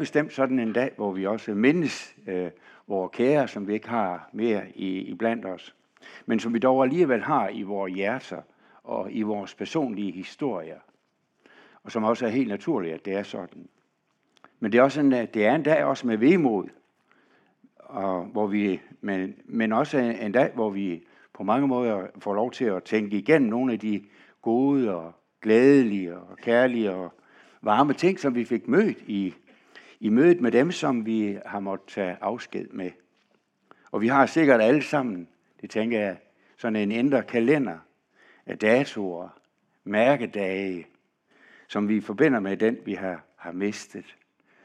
bestemt 0.00 0.32
sådan 0.32 0.58
en 0.58 0.72
dag, 0.72 0.92
hvor 0.96 1.12
vi 1.12 1.26
også 1.26 1.54
mindes 1.54 2.16
øh, 2.26 2.50
vores 2.86 3.10
kære, 3.12 3.48
som 3.48 3.68
vi 3.68 3.74
ikke 3.74 3.88
har 3.88 4.30
mere 4.32 4.62
i, 4.74 4.98
i 4.98 5.14
blandt 5.14 5.46
os, 5.46 5.74
men 6.26 6.40
som 6.40 6.54
vi 6.54 6.58
dog 6.58 6.82
alligevel 6.82 7.22
har 7.22 7.48
i 7.48 7.62
vores 7.62 7.94
hjerter 7.94 8.42
og 8.84 9.12
i 9.12 9.22
vores 9.22 9.54
personlige 9.54 10.12
historier, 10.12 10.78
og 11.82 11.92
som 11.92 12.04
også 12.04 12.26
er 12.26 12.30
helt 12.30 12.48
naturligt, 12.48 12.94
at 12.94 13.04
det 13.04 13.14
er 13.14 13.22
sådan. 13.22 13.68
Men 14.60 14.72
det 14.72 14.78
er, 14.78 14.82
også 14.82 15.00
en, 15.00 15.12
øh, 15.12 15.26
det 15.34 15.46
er 15.46 15.54
en 15.54 15.62
dag 15.62 15.84
også 15.84 16.06
med 16.06 16.16
vemod, 16.16 16.68
og 17.78 18.24
hvor 18.24 18.46
vi, 18.46 18.80
men, 19.00 19.34
men 19.44 19.72
også 19.72 19.98
en 19.98 20.32
dag, 20.32 20.50
hvor 20.54 20.70
vi 20.70 21.02
på 21.32 21.42
mange 21.42 21.68
måder 21.68 22.06
får 22.18 22.34
lov 22.34 22.50
til 22.50 22.64
at 22.64 22.84
tænke 22.84 23.16
igennem 23.16 23.50
nogle 23.50 23.72
af 23.72 23.78
de 23.78 24.04
gode 24.42 24.94
og 24.94 25.12
glædelige 25.42 26.16
og 26.16 26.36
kærlige 26.36 26.90
og 26.90 27.12
varme 27.62 27.92
ting, 27.92 28.20
som 28.20 28.34
vi 28.34 28.44
fik 28.44 28.68
mødt 28.68 28.98
i, 29.06 29.34
i 30.00 30.08
mødet 30.08 30.40
med 30.40 30.52
dem, 30.52 30.70
som 30.70 31.06
vi 31.06 31.38
har 31.46 31.60
måttet 31.60 31.88
tage 31.88 32.16
afsked 32.20 32.68
med. 32.68 32.90
Og 33.90 34.00
vi 34.00 34.08
har 34.08 34.26
sikkert 34.26 34.60
alle 34.60 34.82
sammen, 34.82 35.28
det 35.60 35.70
tænker 35.70 36.00
jeg, 36.00 36.16
sådan 36.56 36.76
en 36.76 36.92
indre 36.92 37.22
kalender 37.22 37.78
af 38.46 38.58
datoer, 38.58 39.28
mærkedage, 39.84 40.86
som 41.68 41.88
vi 41.88 42.00
forbinder 42.00 42.40
med 42.40 42.56
den, 42.56 42.78
vi 42.84 42.94
har, 42.94 43.24
har 43.36 43.52
mistet. 43.52 44.16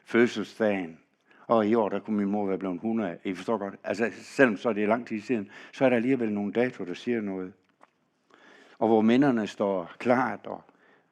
Fødselsdagen. 0.05 0.99
Og 1.47 1.67
i 1.67 1.75
år, 1.75 1.89
der 1.89 1.99
kunne 1.99 2.17
min 2.17 2.31
mor 2.31 2.45
være 2.45 2.58
blevet 2.58 2.75
100. 2.75 3.17
I 3.23 3.33
forstår 3.33 3.58
godt. 3.58 3.75
Altså, 3.83 4.11
selvom 4.13 4.58
så 4.58 4.70
er 4.70 4.73
det 4.73 4.88
lang 4.88 5.08
tid 5.08 5.22
siden, 5.22 5.49
så 5.72 5.86
er 5.86 5.89
der 5.89 5.95
alligevel 5.95 6.33
nogle 6.33 6.53
datoer, 6.53 6.88
der 6.88 6.94
siger 6.94 7.22
noget. 7.22 7.53
Og 8.80 8.88
hvor 8.88 9.02
minderne 9.02 9.47
står 9.47 9.91
klart 9.97 10.45
og, 10.45 10.63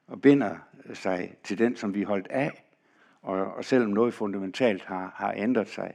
og 0.06 0.20
binder 0.20 0.56
sig 0.92 1.34
til 1.42 1.58
den, 1.58 1.76
som 1.76 1.94
vi 1.94 2.02
holdt 2.02 2.26
af. 2.26 2.63
Og, 3.24 3.54
og 3.54 3.64
selvom 3.64 3.90
noget 3.90 4.14
fundamentalt 4.14 4.84
har, 4.84 5.12
har 5.16 5.32
ændret 5.36 5.68
sig. 5.68 5.94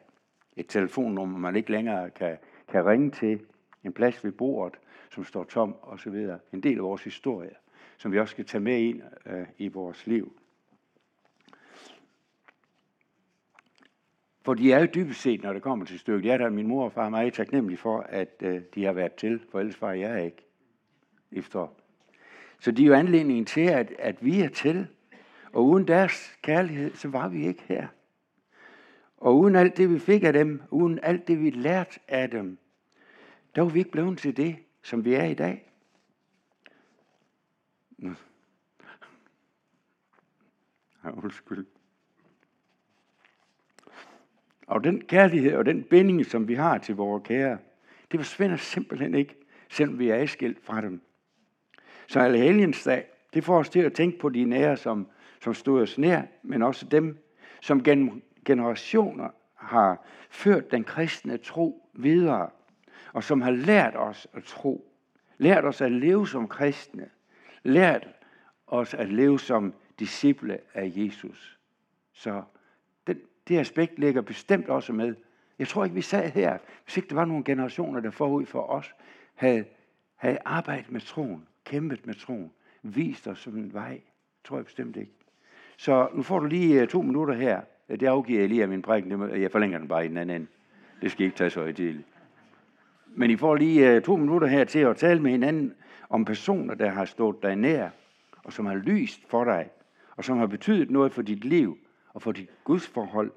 Et 0.55 0.67
telefonnummer, 0.67 1.37
man 1.37 1.55
ikke 1.55 1.71
længere 1.71 2.09
kan, 2.09 2.37
kan 2.67 2.85
ringe 2.85 3.11
til. 3.11 3.41
En 3.83 3.93
plads 3.93 4.23
ved 4.23 4.31
bordet, 4.31 4.79
som 5.11 5.23
står 5.23 5.43
tom 5.43 5.75
osv. 5.81 6.27
En 6.53 6.63
del 6.63 6.77
af 6.77 6.83
vores 6.83 7.03
historie, 7.03 7.51
som 7.97 8.11
vi 8.11 8.19
også 8.19 8.31
skal 8.31 8.45
tage 8.45 8.61
med 8.61 8.79
ind 8.79 9.01
øh, 9.25 9.47
i 9.57 9.67
vores 9.67 10.07
liv. 10.07 10.33
For 14.41 14.53
de 14.53 14.73
er 14.73 14.79
jo 14.79 14.87
dybest 14.95 15.21
set, 15.21 15.43
når 15.43 15.53
det 15.53 15.61
kommer 15.61 15.85
til 15.85 15.99
stykket, 15.99 16.25
jeg 16.25 16.33
er 16.33 16.37
der 16.37 16.49
min 16.49 16.67
mor 16.67 16.85
og 16.85 16.91
far 16.91 17.05
er 17.05 17.09
meget 17.09 17.33
taknemmelige 17.33 17.77
for, 17.77 17.99
at 17.99 18.35
øh, 18.41 18.61
de 18.75 18.83
har 18.85 18.93
været 18.93 19.13
til, 19.13 19.41
for 19.51 19.59
ellers 19.59 19.81
var 19.81 19.91
jeg 19.91 20.25
ikke 20.25 20.45
efter. 21.31 21.67
Så 22.59 22.71
de 22.71 22.83
er 22.83 22.87
jo 22.87 22.93
anledningen 22.93 23.45
til, 23.45 23.61
at, 23.61 23.91
at 23.99 24.25
vi 24.25 24.41
er 24.41 24.49
til, 24.49 24.87
og 25.53 25.65
uden 25.65 25.87
deres 25.87 26.37
kærlighed, 26.41 26.95
så 26.95 27.07
var 27.07 27.27
vi 27.27 27.47
ikke 27.47 27.63
her. 27.67 27.87
Og 29.17 29.37
uden 29.37 29.55
alt 29.55 29.77
det, 29.77 29.93
vi 29.93 29.99
fik 29.99 30.23
af 30.23 30.33
dem, 30.33 30.61
uden 30.71 30.99
alt 31.03 31.27
det, 31.27 31.41
vi 31.41 31.49
lærte 31.49 31.99
af 32.07 32.29
dem, 32.29 32.57
der 33.55 33.61
var 33.61 33.69
vi 33.69 33.79
ikke 33.79 33.91
blevet 33.91 34.17
til 34.17 34.37
det, 34.37 34.55
som 34.83 35.05
vi 35.05 35.13
er 35.13 35.23
i 35.23 35.33
dag. 35.33 35.71
Ja, 41.03 41.11
undskyld. 41.11 41.65
Og 44.67 44.83
den 44.83 45.01
kærlighed 45.01 45.55
og 45.55 45.65
den 45.65 45.83
binding, 45.83 46.25
som 46.25 46.47
vi 46.47 46.53
har 46.53 46.77
til 46.77 46.95
vores 46.95 47.23
kære, 47.27 47.57
det 48.11 48.19
forsvinder 48.19 48.57
simpelthen 48.57 49.15
ikke, 49.15 49.35
selvom 49.69 49.99
vi 49.99 50.09
er 50.09 50.15
adskilt 50.15 50.65
fra 50.65 50.81
dem. 50.81 51.01
Så 52.07 52.19
Allehelgens 52.19 52.83
dag, 52.83 53.07
det 53.33 53.43
får 53.43 53.59
os 53.59 53.69
til 53.69 53.79
at 53.79 53.93
tænke 53.93 54.19
på 54.19 54.29
de 54.29 54.43
nære, 54.43 54.77
som, 54.77 55.07
som 55.41 55.53
stod 55.53 55.81
os 55.81 55.97
nær, 55.97 56.21
men 56.43 56.61
også 56.61 56.85
dem, 56.85 57.17
som 57.61 57.83
gennem 57.83 58.21
generationer 58.45 59.29
har 59.55 60.05
ført 60.29 60.71
den 60.71 60.83
kristne 60.83 61.37
tro 61.37 61.89
videre, 61.93 62.49
og 63.13 63.23
som 63.23 63.41
har 63.41 63.51
lært 63.51 63.95
os 63.95 64.27
at 64.33 64.43
tro, 64.43 64.93
lært 65.37 65.65
os 65.65 65.81
at 65.81 65.91
leve 65.91 66.27
som 66.27 66.47
kristne, 66.47 67.09
lært 67.63 68.07
os 68.67 68.93
at 68.93 69.09
leve 69.09 69.39
som 69.39 69.73
disciple 69.99 70.59
af 70.73 70.91
Jesus. 70.95 71.59
Så 72.13 72.43
den, 73.07 73.21
det 73.47 73.57
aspekt 73.57 73.99
ligger 73.99 74.21
bestemt 74.21 74.69
også 74.69 74.93
med. 74.93 75.15
Jeg 75.59 75.67
tror 75.67 75.83
ikke, 75.83 75.95
vi 75.95 76.01
sad 76.01 76.29
her, 76.29 76.57
hvis 76.83 76.97
ikke 76.97 77.09
der 77.09 77.15
var 77.15 77.25
nogle 77.25 77.43
generationer, 77.43 77.99
der 77.99 78.11
forud 78.11 78.45
for 78.45 78.61
os 78.61 78.95
havde, 79.35 79.65
havde 80.15 80.37
arbejdet 80.45 80.91
med 80.91 81.01
troen, 81.01 81.47
kæmpet 81.63 82.05
med 82.05 82.13
troen, 82.13 82.51
vist 82.83 83.27
os 83.27 83.39
som 83.39 83.57
en 83.57 83.73
vej. 83.73 83.93
Det 83.93 84.45
tror 84.45 84.57
jeg 84.57 84.65
bestemt 84.65 84.97
ikke. 84.97 85.18
Så 85.79 86.07
nu 86.13 86.21
får 86.21 86.39
du 86.39 86.45
lige 86.45 86.81
øh, 86.81 86.87
to 86.87 87.01
minutter 87.01 87.33
her. 87.33 87.61
Øh, 87.89 87.99
det 87.99 88.07
afgiver 88.07 88.39
jeg 88.39 88.49
lige 88.49 88.61
af 88.61 88.67
min 88.67 88.81
prædiken. 88.81 89.11
Øh, 89.11 89.41
jeg 89.41 89.51
forlænger 89.51 89.77
den 89.77 89.87
bare 89.87 90.05
i 90.05 90.07
den 90.07 90.17
anden 90.17 90.35
ende. 90.35 90.47
Det 91.01 91.11
skal 91.11 91.25
ikke 91.25 91.37
tage 91.37 91.49
så 91.49 91.65
i. 91.65 91.95
Men 93.07 93.31
I 93.31 93.37
får 93.37 93.55
lige 93.55 94.01
to 94.01 94.15
minutter 94.15 94.47
her 94.47 94.63
til 94.63 94.79
at 94.79 94.97
tale 94.97 95.21
med 95.21 95.31
hinanden 95.31 95.73
om 96.09 96.25
personer, 96.25 96.73
der 96.73 96.89
har 96.89 97.05
stået 97.05 97.43
dig 97.43 97.55
nær, 97.55 97.89
og 98.43 98.53
som 98.53 98.65
har 98.65 98.75
lyst 98.75 99.29
for 99.29 99.43
dig, 99.43 99.69
og 100.15 100.23
som 100.23 100.37
har 100.37 100.47
betydet 100.47 100.89
noget 100.89 101.13
for 101.13 101.21
dit 101.21 101.45
liv 101.45 101.77
og 102.13 102.21
for 102.21 102.31
dit 102.31 102.49
gudsforhold, 102.63 103.31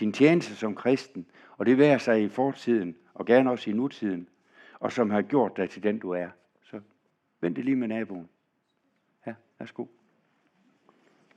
din 0.00 0.12
tjeneste 0.12 0.56
som 0.56 0.74
kristen, 0.74 1.26
og 1.58 1.66
det 1.66 1.78
værer 1.78 1.98
sig 1.98 2.22
i 2.22 2.28
fortiden, 2.28 2.96
og 3.14 3.26
gerne 3.26 3.50
også 3.50 3.70
i 3.70 3.72
nutiden, 3.72 4.28
og 4.80 4.92
som 4.92 5.10
har 5.10 5.22
gjort 5.22 5.56
dig 5.56 5.70
til 5.70 5.82
den, 5.82 5.98
du 5.98 6.10
er. 6.10 6.28
Så 6.62 6.80
vent 7.40 7.58
lige 7.58 7.76
med 7.76 7.88
naboen. 7.88 8.28
Ja, 9.26 9.34
værsgo. 9.58 9.84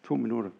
To 0.03 0.17
minutter. 0.17 0.51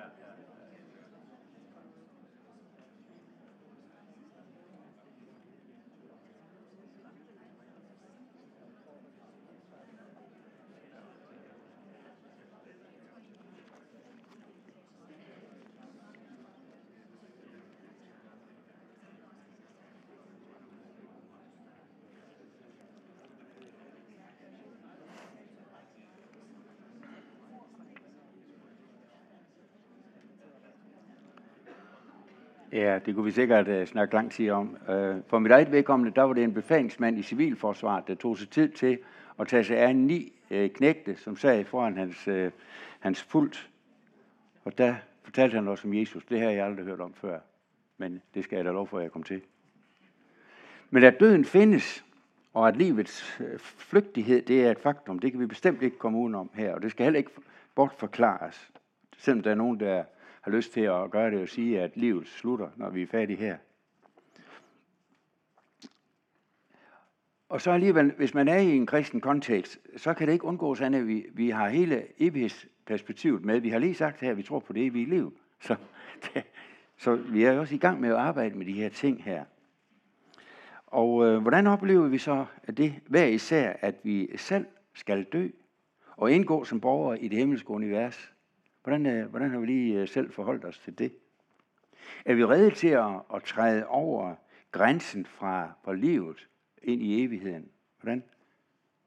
yeah. 0.00 0.29
Ja, 32.72 32.98
det 33.06 33.14
kunne 33.14 33.24
vi 33.24 33.30
sikkert 33.30 33.68
uh, 33.68 33.84
snakke 33.84 34.14
lang 34.14 34.32
tid 34.32 34.50
om. 34.50 34.76
Uh, 34.88 34.94
for 35.26 35.38
mit 35.38 35.52
eget 35.52 35.72
vedkommende, 35.72 36.14
der 36.14 36.22
var 36.22 36.32
det 36.32 36.44
en 36.44 36.54
befalingsmand 36.54 37.18
i 37.18 37.22
civilforsvaret, 37.22 38.08
der 38.08 38.14
tog 38.14 38.38
sig 38.38 38.48
tid 38.48 38.68
til 38.68 38.98
at 39.38 39.48
tage 39.48 39.64
sig 39.64 39.76
af 39.76 39.96
ni 39.96 40.32
uh, 40.50 40.66
knægte, 40.66 41.16
som 41.16 41.36
sad 41.36 41.64
foran 41.64 41.96
hans, 41.96 42.28
uh, 42.28 42.50
hans 43.00 43.24
pult. 43.24 43.70
Og 44.64 44.78
der 44.78 44.94
fortalte 45.22 45.54
han 45.54 45.68
også 45.68 45.88
om 45.88 45.94
Jesus. 45.94 46.24
Det 46.24 46.40
har 46.40 46.50
jeg 46.50 46.64
aldrig 46.64 46.86
hørt 46.86 47.00
om 47.00 47.14
før. 47.14 47.38
Men 47.98 48.22
det 48.34 48.44
skal 48.44 48.56
jeg 48.56 48.64
da 48.64 48.70
lov 48.70 48.86
for, 48.86 48.96
at 48.98 49.02
jeg 49.02 49.12
kom 49.12 49.22
til. 49.22 49.42
Men 50.90 51.04
at 51.04 51.20
døden 51.20 51.44
findes, 51.44 52.04
og 52.54 52.68
at 52.68 52.76
livets 52.76 53.40
flygtighed, 53.58 54.42
det 54.42 54.66
er 54.66 54.70
et 54.70 54.78
faktum, 54.78 55.18
det 55.18 55.30
kan 55.30 55.40
vi 55.40 55.46
bestemt 55.46 55.82
ikke 55.82 55.98
komme 55.98 56.18
udenom 56.18 56.50
her. 56.54 56.74
Og 56.74 56.82
det 56.82 56.90
skal 56.90 57.04
heller 57.04 57.18
ikke 57.18 57.30
bortforklares. 57.74 58.70
Selvom 59.18 59.42
der 59.42 59.50
er 59.50 59.54
nogen, 59.54 59.80
der 59.80 60.04
har 60.40 60.50
lyst 60.50 60.72
til 60.72 60.80
at 60.80 61.10
gøre 61.10 61.30
det 61.30 61.42
og 61.42 61.48
sige, 61.48 61.80
at 61.80 61.96
livet 61.96 62.28
slutter, 62.28 62.70
når 62.76 62.90
vi 62.90 63.02
er 63.02 63.06
færdige 63.06 63.36
her. 63.36 63.56
Og 67.48 67.60
så 67.60 67.70
alligevel, 67.70 68.12
hvis 68.16 68.34
man 68.34 68.48
er 68.48 68.58
i 68.58 68.76
en 68.76 68.86
kristen 68.86 69.20
kontekst, 69.20 69.78
så 69.96 70.14
kan 70.14 70.26
det 70.26 70.32
ikke 70.32 70.44
undgås 70.44 70.80
at 70.80 71.06
vi, 71.06 71.26
vi 71.32 71.50
har 71.50 71.68
hele 71.68 72.06
evighedsperspektivet 72.18 73.44
med. 73.44 73.60
Vi 73.60 73.68
har 73.68 73.78
lige 73.78 73.94
sagt 73.94 74.20
her, 74.20 74.30
at 74.30 74.36
vi 74.36 74.42
tror 74.42 74.58
på 74.58 74.72
det 74.72 74.86
evige 74.86 75.10
liv. 75.10 75.38
Så, 75.60 75.76
det, 76.22 76.44
så 77.02 77.14
vi 77.14 77.44
er 77.44 77.58
også 77.58 77.74
i 77.74 77.78
gang 77.78 78.00
med 78.00 78.08
at 78.08 78.16
arbejde 78.16 78.58
med 78.58 78.66
de 78.66 78.72
her 78.72 78.88
ting 78.88 79.24
her. 79.24 79.44
Og 80.86 81.26
øh, 81.26 81.42
hvordan 81.42 81.66
oplever 81.66 82.08
vi 82.08 82.18
så 82.18 82.46
at 82.62 82.76
det 82.76 82.94
hver 83.06 83.24
især, 83.24 83.72
at 83.80 83.94
vi 84.02 84.36
selv 84.36 84.66
skal 84.94 85.24
dø 85.24 85.48
og 86.16 86.32
indgå 86.32 86.64
som 86.64 86.80
borgere 86.80 87.20
i 87.20 87.28
det 87.28 87.38
himmelske 87.38 87.70
univers? 87.70 88.32
Hvordan, 88.82 89.06
øh, 89.06 89.30
hvordan 89.30 89.50
har 89.50 89.58
vi 89.58 89.66
lige 89.66 90.00
øh, 90.00 90.08
selv 90.08 90.32
forholdt 90.32 90.64
os 90.64 90.78
til 90.78 90.98
det? 90.98 91.12
Er 92.24 92.34
vi 92.34 92.44
redde 92.44 92.70
til 92.70 92.88
at, 92.88 93.20
at 93.34 93.42
træde 93.42 93.86
over 93.86 94.34
grænsen 94.70 95.26
fra, 95.26 95.72
fra 95.84 95.94
livet 95.94 96.48
ind 96.82 97.02
i 97.02 97.24
evigheden? 97.24 97.68
Hvordan? 98.00 98.24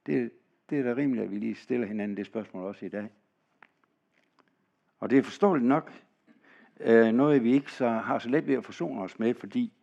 Det, 0.06 0.32
det 0.70 0.80
er 0.80 0.84
da 0.84 0.94
rimeligt, 1.02 1.26
at 1.26 1.32
vi 1.32 1.36
lige 1.36 1.56
stiller 1.56 1.88
hinanden 1.88 2.18
det 2.18 2.26
spørgsmål 2.26 2.64
også 2.64 2.86
i 2.86 2.90
dag. 2.90 3.10
Og 5.00 5.10
det 5.10 5.18
er 5.18 5.24
forståeligt 5.24 5.68
nok 5.68 5.92
øh, 6.80 7.12
noget, 7.12 7.44
vi 7.44 7.54
ikke 7.54 7.72
så 7.72 7.90
har 7.90 8.20
så 8.20 8.30
let 8.30 8.48
ved 8.48 8.56
at 8.56 8.66
forsone 8.66 9.02
os 9.02 9.20
med, 9.20 9.34
fordi 9.34 9.74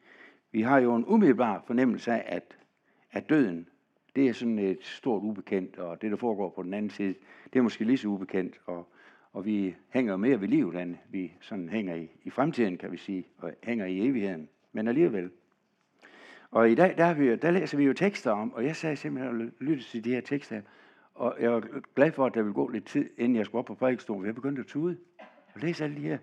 vi 0.52 0.62
har 0.62 0.78
jo 0.78 0.94
en 0.94 1.04
umiddelbar 1.06 1.62
fornemmelse 1.66 2.12
af, 2.12 2.36
at, 2.36 2.56
at 3.10 3.28
døden, 3.28 3.69
det 4.16 4.28
er 4.28 4.32
sådan 4.32 4.58
et 4.58 4.84
stort 4.84 5.22
ubekendt, 5.22 5.78
og 5.78 6.02
det, 6.02 6.10
der 6.10 6.16
foregår 6.16 6.50
på 6.50 6.62
den 6.62 6.75
anden 6.75 6.90
side, 6.90 7.14
det 7.52 7.58
er 7.58 7.62
måske 7.62 7.84
lige 7.84 7.98
så 7.98 8.08
ubekendt, 8.08 8.60
og, 8.66 8.88
og 9.32 9.44
vi 9.44 9.77
hænger 9.88 10.17
mere 10.17 10.41
ved 10.41 10.49
livet, 10.49 10.82
end 10.82 10.97
vi 11.11 11.32
sådan 11.41 11.69
hænger 11.69 11.94
i, 11.94 12.11
i 12.25 12.31
fremtiden, 12.31 12.79
kan 12.79 12.93
vi 12.93 12.97
sige, 12.97 13.27
og 13.38 13.53
hænger 13.62 13.87
i 13.87 14.09
evigheden. 14.09 14.49
Men 14.73 14.88
alligevel. 14.88 15.31
Og 16.50 16.71
i 16.71 16.75
dag, 16.75 16.97
der, 16.97 17.15
vi, 17.15 17.37
der 17.37 17.50
læser 17.50 17.77
vi 17.77 17.85
jo 17.85 17.93
tekster 17.93 18.31
om, 18.31 18.53
og 18.53 18.65
jeg 18.65 18.77
sagde 18.77 18.97
simpelthen 18.97 19.41
at 19.41 19.53
lytte 19.61 19.85
til 19.85 20.05
de 20.05 20.11
her 20.11 20.21
tekster, 20.21 20.62
og 21.15 21.37
jeg 21.41 21.53
var 21.53 21.81
glad 21.94 22.12
for, 22.12 22.27
at 22.27 22.35
der 22.35 22.43
vil 22.43 22.53
gå 22.53 22.69
lidt 22.69 22.87
tid, 22.87 23.11
inden 23.19 23.37
jeg 23.37 23.47
skulle 23.47 23.59
op 23.59 23.65
på 23.65 23.75
prædikestolen, 23.75 24.27
jeg 24.27 24.35
begyndte 24.35 24.61
at 24.61 24.67
tude. 24.67 24.97
Og 25.55 25.61
læse 25.61 25.85
alle 25.85 25.97
de 25.97 26.00
her 26.00 26.19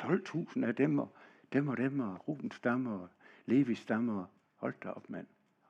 12.000 0.00 0.64
af 0.64 0.74
dem, 0.74 0.98
og 0.98 1.08
dem 1.52 1.68
og 1.68 1.76
dem, 1.76 2.00
og 2.00 2.28
Rubens 2.28 2.54
stammer, 2.54 2.98
og 2.98 3.08
Levis 3.46 3.78
stammer, 3.78 4.24
hold 4.56 4.74
da 4.84 4.88
op, 4.88 5.10
mand. 5.10 5.26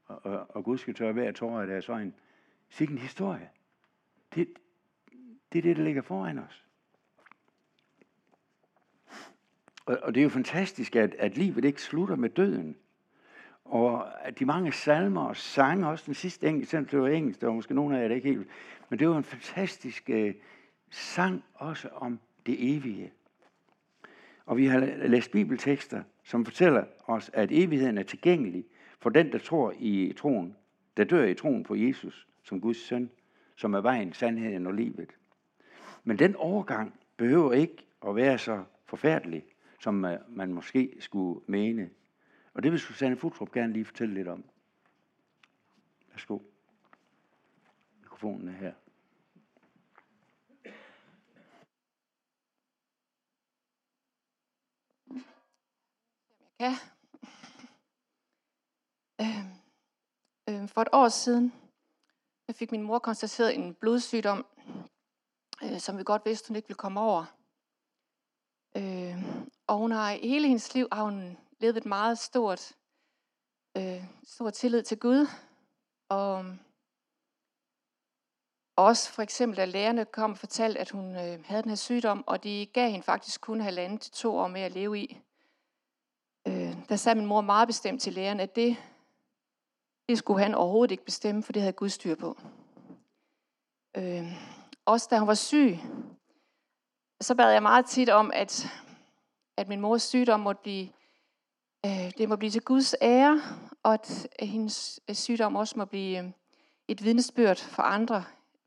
Og, 0.06 0.26
og, 0.26 0.46
og 0.48 0.64
Gud 0.64 0.78
skal 0.78 0.94
tørre 0.94 1.12
hver 1.12 1.32
tårer 1.32 1.60
af 1.60 1.66
deres 1.66 1.88
øjne. 1.88 2.12
Sikke 2.68 2.92
en 2.92 2.98
historie. 2.98 3.50
Det, 4.34 4.48
det 5.52 5.58
er 5.58 5.62
det, 5.62 5.76
der 5.76 5.82
ligger 5.82 6.02
foran 6.02 6.38
os. 6.38 6.64
Og, 9.86 9.98
og 10.02 10.14
det 10.14 10.20
er 10.20 10.24
jo 10.24 10.28
fantastisk, 10.28 10.96
at, 10.96 11.14
at 11.18 11.36
livet 11.36 11.64
ikke 11.64 11.82
slutter 11.82 12.16
med 12.16 12.30
døden. 12.30 12.76
Og 13.64 14.26
at 14.26 14.38
de 14.38 14.44
mange 14.44 14.72
salmer 14.72 15.24
og 15.24 15.36
sange, 15.36 15.88
også 15.88 16.04
den 16.06 16.14
sidste 16.14 16.48
engelsk, 16.48 16.70
selvom 16.70 16.86
det 16.86 17.00
var 17.00 17.08
engelsk, 17.08 17.40
der 17.40 17.46
var 17.46 17.54
måske 17.54 17.74
nogen 17.74 17.94
af 17.94 18.02
jer, 18.02 18.08
der 18.08 18.14
ikke 18.14 18.28
helt, 18.28 18.48
men 18.88 18.98
det 18.98 19.08
var 19.08 19.16
en 19.16 19.24
fantastisk 19.24 20.10
øh, 20.10 20.34
sang 20.90 21.44
også 21.54 21.88
om 21.88 22.20
det 22.46 22.76
evige. 22.76 23.12
Og 24.46 24.56
vi 24.56 24.66
har 24.66 24.80
læst 25.06 25.30
bibeltekster, 25.30 26.02
som 26.24 26.44
fortæller 26.44 26.84
os, 27.06 27.30
at 27.32 27.52
evigheden 27.52 27.98
er 27.98 28.02
tilgængelig 28.02 28.64
for 29.00 29.10
den, 29.10 29.32
der 29.32 29.38
tror 29.38 29.74
i 29.78 30.12
troen, 30.16 30.56
der 30.96 31.04
dør 31.04 31.24
i 31.24 31.34
troen 31.34 31.64
på 31.64 31.74
Jesus 31.74 32.26
som 32.42 32.60
Guds 32.60 32.76
søn, 32.76 33.10
som 33.56 33.74
er 33.74 33.80
vejen, 33.80 34.12
sandheden 34.12 34.66
og 34.66 34.74
livet. 34.74 35.10
Men 36.08 36.18
den 36.18 36.36
overgang 36.36 37.00
behøver 37.16 37.52
ikke 37.52 37.86
at 38.06 38.16
være 38.16 38.38
så 38.38 38.64
forfærdelig, 38.84 39.44
som 39.80 39.94
man 40.28 40.52
måske 40.52 40.96
skulle 41.00 41.40
mene. 41.46 41.90
Og 42.54 42.62
det 42.62 42.72
vil 42.72 42.80
Susanne 42.80 43.16
Futrup 43.16 43.52
gerne 43.52 43.72
lige 43.72 43.84
fortælle 43.84 44.14
lidt 44.14 44.28
om. 44.28 44.44
Værsgo. 46.10 46.38
Mikrofonen 48.00 48.48
er 48.48 48.52
her. 48.52 48.72
Ja. 56.60 56.74
Øh, 59.20 60.62
øh, 60.62 60.68
for 60.68 60.82
et 60.82 60.88
år 60.92 61.08
siden 61.08 61.52
jeg 62.48 62.56
fik 62.56 62.70
min 62.72 62.82
mor 62.82 62.98
konstateret 62.98 63.54
en 63.54 63.74
blodsygdom, 63.74 64.46
øh, 65.62 65.80
som 65.80 65.98
vi 65.98 66.02
godt 66.04 66.22
vidste, 66.24 66.48
hun 66.48 66.56
ikke 66.56 66.68
ville 66.68 66.78
komme 66.78 67.00
over. 67.00 67.24
Øh, 68.76 69.24
og 69.66 69.76
hun 69.76 69.90
har 69.90 70.12
hele 70.12 70.48
hendes 70.48 70.74
liv 70.74 70.88
har 70.92 71.04
hun 71.04 71.38
levet 71.60 71.76
et 71.76 71.86
meget 71.86 72.18
stort, 72.18 72.72
øh, 73.76 74.04
stor 74.24 74.50
tillid 74.50 74.82
til 74.82 74.98
Gud. 74.98 75.26
Og 76.08 76.56
også 78.76 79.12
for 79.12 79.22
eksempel, 79.22 79.56
da 79.56 79.64
lærerne 79.64 80.04
kom 80.04 80.30
og 80.30 80.38
fortalte, 80.38 80.80
at 80.80 80.90
hun 80.90 81.16
øh, 81.16 81.44
havde 81.44 81.62
den 81.62 81.68
her 81.68 81.76
sygdom, 81.76 82.24
og 82.26 82.44
de 82.44 82.66
gav 82.66 82.90
hende 82.90 83.04
faktisk 83.04 83.40
kun 83.40 83.60
halvandet 83.60 84.00
til 84.00 84.12
to 84.12 84.36
år 84.36 84.48
med 84.48 84.60
at 84.60 84.72
leve 84.72 84.98
i 84.98 85.22
øh, 86.48 86.88
der 86.88 86.96
sagde 86.96 87.16
min 87.18 87.26
mor 87.26 87.40
meget 87.40 87.68
bestemt 87.68 88.02
til 88.02 88.12
lærerne, 88.12 88.42
at 88.42 88.56
det, 88.56 88.76
det 90.08 90.18
skulle 90.18 90.42
han 90.42 90.54
overhovedet 90.54 90.90
ikke 90.90 91.04
bestemme, 91.04 91.42
for 91.42 91.52
det 91.52 91.62
havde 91.62 91.72
Gud 91.72 91.88
styr 91.88 92.14
på. 92.14 92.38
Øh, 93.96 94.32
også 94.88 95.08
da 95.10 95.18
hun 95.18 95.28
var 95.28 95.34
syg, 95.34 95.78
så 97.20 97.34
bad 97.34 97.52
jeg 97.52 97.62
meget 97.62 97.86
tit 97.86 98.08
om, 98.08 98.30
at, 98.34 98.66
at 99.56 99.68
min 99.68 99.80
mors 99.80 100.02
sygdom 100.02 100.40
måtte 100.40 100.62
blive, 100.62 100.88
øh, 101.86 102.12
det 102.18 102.28
må 102.28 102.36
blive 102.36 102.50
til 102.50 102.62
Guds 102.62 102.94
ære, 103.02 103.42
og 103.82 103.94
at 103.94 104.28
hendes 104.40 105.00
øh, 105.08 105.14
sygdom 105.14 105.56
også 105.56 105.74
må 105.78 105.84
blive 105.84 106.18
øh, 106.18 106.30
et 106.88 107.04
vidnesbyrd 107.04 107.56
for 107.56 107.82
andre 107.82 108.24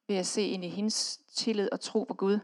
ved 0.07 0.15
at 0.15 0.25
se 0.25 0.41
ind 0.41 0.65
i 0.65 0.69
hendes 0.69 1.19
tillid 1.35 1.69
og 1.71 1.79
tro 1.79 2.03
på 2.03 2.13
Gud. 2.13 2.39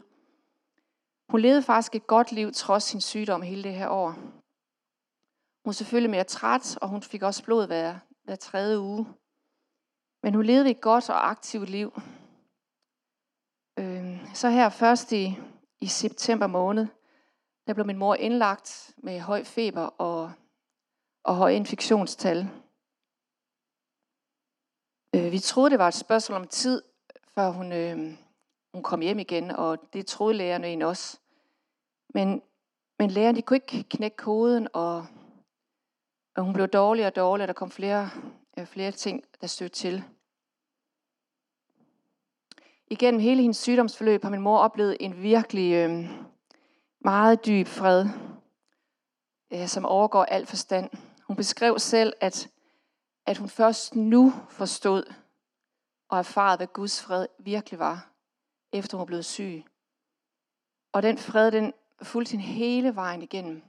Hun 1.28 1.40
levede 1.40 1.62
faktisk 1.62 1.94
et 1.94 2.06
godt 2.06 2.32
liv 2.32 2.52
trods 2.52 2.84
sin 2.84 3.00
sygdom 3.00 3.42
hele 3.42 3.62
det 3.62 3.74
her 3.74 3.88
år. 3.88 4.10
Hun 4.10 5.64
var 5.64 5.72
selvfølgelig 5.72 6.10
mere 6.10 6.24
træt, 6.24 6.78
og 6.82 6.88
hun 6.88 7.02
fik 7.02 7.22
også 7.22 7.44
blod 7.44 7.66
hver, 7.66 7.98
hver 8.24 8.36
tredje 8.36 8.80
uge. 8.80 9.06
Men 10.22 10.34
hun 10.34 10.44
levede 10.44 10.70
et 10.70 10.80
godt 10.80 11.10
og 11.10 11.30
aktivt 11.30 11.68
liv. 11.68 11.92
Så 14.34 14.48
her 14.48 14.68
først 14.68 15.12
i, 15.12 15.38
i 15.80 15.86
september 15.86 16.46
måned, 16.46 16.86
der 17.66 17.74
blev 17.74 17.86
min 17.86 17.98
mor 17.98 18.14
indlagt 18.14 18.94
med 18.96 19.20
høj 19.20 19.44
feber 19.44 19.82
og, 19.82 20.32
og 21.24 21.36
høj 21.36 21.50
infektionstal. 21.50 22.38
Øh, 25.14 25.32
vi 25.32 25.38
troede, 25.38 25.70
det 25.70 25.78
var 25.78 25.88
et 25.88 25.94
spørgsmål 25.94 26.40
om 26.40 26.48
tid, 26.48 26.82
før 27.34 27.50
hun, 27.50 27.72
øh, 27.72 28.18
hun 28.74 28.82
kom 28.82 29.00
hjem 29.00 29.18
igen, 29.18 29.50
og 29.50 29.78
det 29.92 30.06
troede 30.06 30.34
lægerne 30.34 30.66
egentlig 30.66 30.86
også. 30.86 31.18
Men, 32.14 32.42
men 32.98 33.10
lægerne 33.10 33.36
de 33.36 33.42
kunne 33.42 33.56
ikke 33.56 33.82
knække 33.82 34.16
koden, 34.16 34.68
og 34.72 35.06
og 36.38 36.44
hun 36.44 36.54
blev 36.54 36.68
dårligere 36.68 37.08
og 37.08 37.16
dårligere, 37.16 37.46
der 37.46 37.52
kom 37.52 37.70
flere, 37.70 38.10
øh, 38.58 38.66
flere 38.66 38.92
ting, 38.92 39.24
der 39.40 39.46
stødte 39.46 39.74
til. 39.74 40.04
Igennem 42.90 43.20
hele 43.20 43.42
hendes 43.42 43.56
sygdomsforløb 43.56 44.22
har 44.22 44.30
min 44.30 44.40
mor 44.40 44.58
oplevet 44.58 44.96
en 45.00 45.22
virkelig 45.22 45.72
øh, 45.72 46.10
meget 47.00 47.46
dyb 47.46 47.66
fred, 47.66 48.06
øh, 49.52 49.66
som 49.66 49.86
overgår 49.86 50.24
al 50.24 50.46
forstand. 50.46 50.90
Hun 51.26 51.36
beskrev 51.36 51.78
selv, 51.78 52.12
at, 52.20 52.48
at 53.26 53.38
hun 53.38 53.48
først 53.48 53.94
nu 53.94 54.32
forstod 54.48 55.14
og 56.08 56.18
erfarede, 56.18 56.56
hvad 56.56 56.66
Guds 56.66 57.02
fred 57.02 57.26
virkelig 57.38 57.78
var, 57.78 58.10
efter 58.72 58.98
hun 58.98 59.06
blev 59.06 59.22
syg. 59.22 59.64
Og 60.92 61.02
den 61.02 61.18
fred, 61.18 61.50
den 61.50 61.72
fulgte 62.02 62.30
hende 62.30 62.44
hele 62.44 62.94
vejen 62.94 63.22
igennem. 63.22 63.62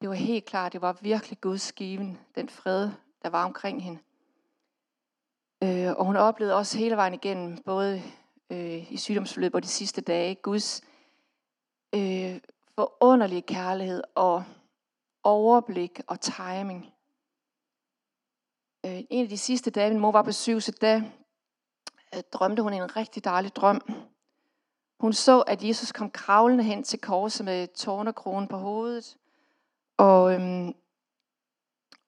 Det 0.00 0.08
var 0.08 0.14
helt 0.14 0.44
klart, 0.44 0.72
det 0.72 0.80
var 0.80 0.98
virkelig 1.00 1.40
Guds 1.40 1.72
given, 1.72 2.18
den 2.34 2.48
fred, 2.48 2.90
der 3.22 3.28
var 3.28 3.44
omkring 3.44 3.82
hende. 3.82 3.98
Øh, 5.62 5.92
og 5.96 6.04
hun 6.04 6.16
oplevede 6.16 6.56
også 6.56 6.78
hele 6.78 6.96
vejen 6.96 7.14
igennem, 7.14 7.58
både 7.58 8.02
øh, 8.50 8.92
i 8.92 8.96
sygdomsforløbet 8.96 9.54
og 9.54 9.62
de 9.62 9.68
sidste 9.68 10.00
dage, 10.00 10.34
Guds 10.34 10.82
øh, 11.94 12.40
forunderlige 12.74 13.42
kærlighed 13.42 14.02
og 14.14 14.44
overblik 15.24 16.00
og 16.06 16.20
timing. 16.20 16.92
Øh, 18.86 19.00
en 19.10 19.22
af 19.22 19.28
de 19.28 19.38
sidste 19.38 19.70
dage, 19.70 19.90
min 19.90 20.00
mor 20.00 20.12
var 20.12 20.22
på 20.22 20.32
sygehuset, 20.32 20.80
da 20.80 21.02
øh, 22.14 22.22
drømte 22.32 22.62
hun 22.62 22.72
en 22.72 22.96
rigtig 22.96 23.24
dejlig 23.24 23.56
drøm. 23.56 23.82
Hun 25.00 25.12
så, 25.12 25.40
at 25.40 25.64
Jesus 25.64 25.92
kom 25.92 26.10
kravlende 26.10 26.64
hen 26.64 26.82
til 26.82 27.00
korset 27.00 27.44
med 27.44 27.68
tårnekrone 27.68 28.48
på 28.48 28.56
hovedet, 28.56 29.16
og, 29.96 30.34
øhm, 30.34 30.74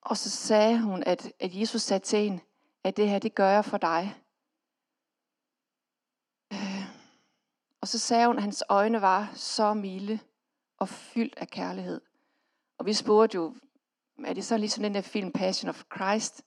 og 0.03 0.17
så 0.17 0.31
sagde 0.31 0.81
hun, 0.81 1.03
at, 1.07 1.33
at 1.41 1.55
Jesus 1.55 1.83
sagde 1.83 2.05
til 2.05 2.19
hende, 2.19 2.41
at 2.85 2.97
det 2.97 3.09
her, 3.09 3.19
det 3.19 3.35
gør 3.35 3.49
jeg 3.49 3.65
for 3.65 3.79
dig. 3.79 4.15
Øh, 6.53 6.85
og 7.81 7.89
så 7.89 7.99
sagde 7.99 8.27
hun, 8.27 8.37
at 8.37 8.43
hans 8.43 8.65
øjne 8.69 9.01
var 9.01 9.33
så 9.35 9.75
milde 9.75 10.19
og 10.79 10.89
fyldt 10.89 11.35
af 11.37 11.49
kærlighed. 11.49 12.01
Og 12.79 12.87
vi 12.87 12.93
spurgte 12.93 13.35
jo, 13.35 13.55
er 14.25 14.33
det 14.33 14.45
så 14.45 14.57
ligesom 14.57 14.83
den 14.83 14.95
der 14.95 15.01
film 15.01 15.33
Passion 15.33 15.69
of 15.69 15.85
Christ? 15.95 16.43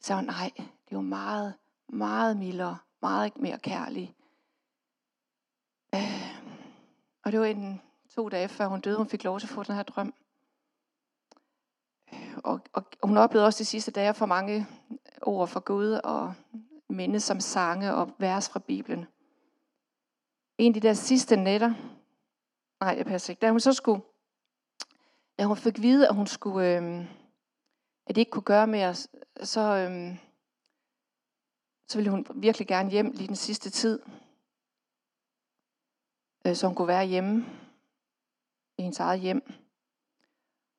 Så 0.00 0.14
hun, 0.14 0.24
nej, 0.24 0.50
det 0.88 0.96
var 0.96 1.00
meget, 1.00 1.54
meget 1.88 2.36
mildere, 2.36 2.78
meget 3.02 3.36
mere 3.36 3.58
kærlig. 3.58 4.14
Øh, 5.94 6.38
og 7.24 7.32
det 7.32 7.40
var 7.40 7.46
en, 7.46 7.82
to 8.14 8.28
dage 8.28 8.48
før 8.48 8.66
hun 8.66 8.80
døde, 8.80 8.96
hun 8.96 9.08
fik 9.08 9.24
lov 9.24 9.40
til 9.40 9.46
at 9.46 9.50
få 9.50 9.62
den 9.62 9.74
her 9.74 9.82
drøm. 9.82 10.14
Og, 12.44 12.60
og, 12.72 12.84
og 13.00 13.08
hun 13.08 13.16
oplevede 13.16 13.46
også 13.46 13.58
de 13.58 13.64
sidste 13.64 13.90
dage 13.90 14.14
for 14.14 14.26
mange 14.26 14.66
ord 15.22 15.48
fra 15.48 15.60
Gud 15.60 16.00
og 16.04 16.34
minde 16.88 17.20
som 17.20 17.40
sange 17.40 17.94
og 17.94 18.10
vers 18.18 18.48
fra 18.48 18.60
Bibelen. 18.60 19.06
En 20.58 20.74
af 20.74 20.80
de 20.80 20.88
der 20.88 20.94
sidste 20.94 21.36
nætter, 21.36 21.74
nej, 22.80 22.94
jeg 22.98 23.06
passer 23.06 23.30
ikke, 23.30 23.40
da 23.40 23.50
hun 23.50 23.60
så 23.60 23.72
skulle, 23.72 24.02
da 25.38 25.44
hun 25.44 25.56
fik 25.56 25.82
vide, 25.82 26.08
at 26.08 26.14
hun 26.14 26.26
skulle, 26.26 26.76
øh, 26.76 27.00
at 28.06 28.14
det 28.14 28.18
ikke 28.18 28.30
kunne 28.30 28.42
gøre 28.42 28.66
mere, 28.66 28.94
så, 29.42 29.60
øh, 29.60 30.16
så 31.88 31.98
ville 31.98 32.10
hun 32.10 32.26
virkelig 32.34 32.68
gerne 32.68 32.90
hjem 32.90 33.10
lige 33.10 33.28
den 33.28 33.36
sidste 33.36 33.70
tid, 33.70 34.00
øh, 36.46 36.56
så 36.56 36.66
hun 36.66 36.76
kunne 36.76 36.88
være 36.88 37.06
hjemme 37.06 37.46
i 38.78 38.82
hendes 38.82 39.00
eget 39.00 39.20
hjem. 39.20 39.67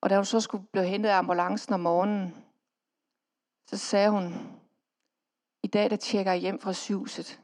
Og 0.01 0.09
da 0.09 0.15
hun 0.15 0.25
så 0.25 0.39
skulle 0.39 0.67
blive 0.67 0.85
hentet 0.85 1.09
af 1.09 1.17
ambulancen 1.17 1.73
om 1.73 1.79
morgenen, 1.79 2.45
så 3.67 3.77
sagde 3.77 4.09
hun, 4.09 4.33
i 5.63 5.67
dag 5.67 5.89
der 5.89 5.95
tjekker 5.95 6.31
jeg 6.31 6.41
hjem 6.41 6.59
fra 6.59 6.73
sygehuset. 6.73 7.41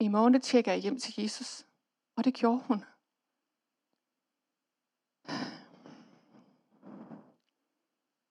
I 0.00 0.08
morgen 0.08 0.34
der 0.34 0.40
tjekker 0.40 0.72
jeg 0.72 0.80
hjem 0.80 0.98
til 0.98 1.22
Jesus. 1.22 1.66
Og 2.16 2.24
det 2.24 2.34
gjorde 2.34 2.62
hun. 2.68 2.84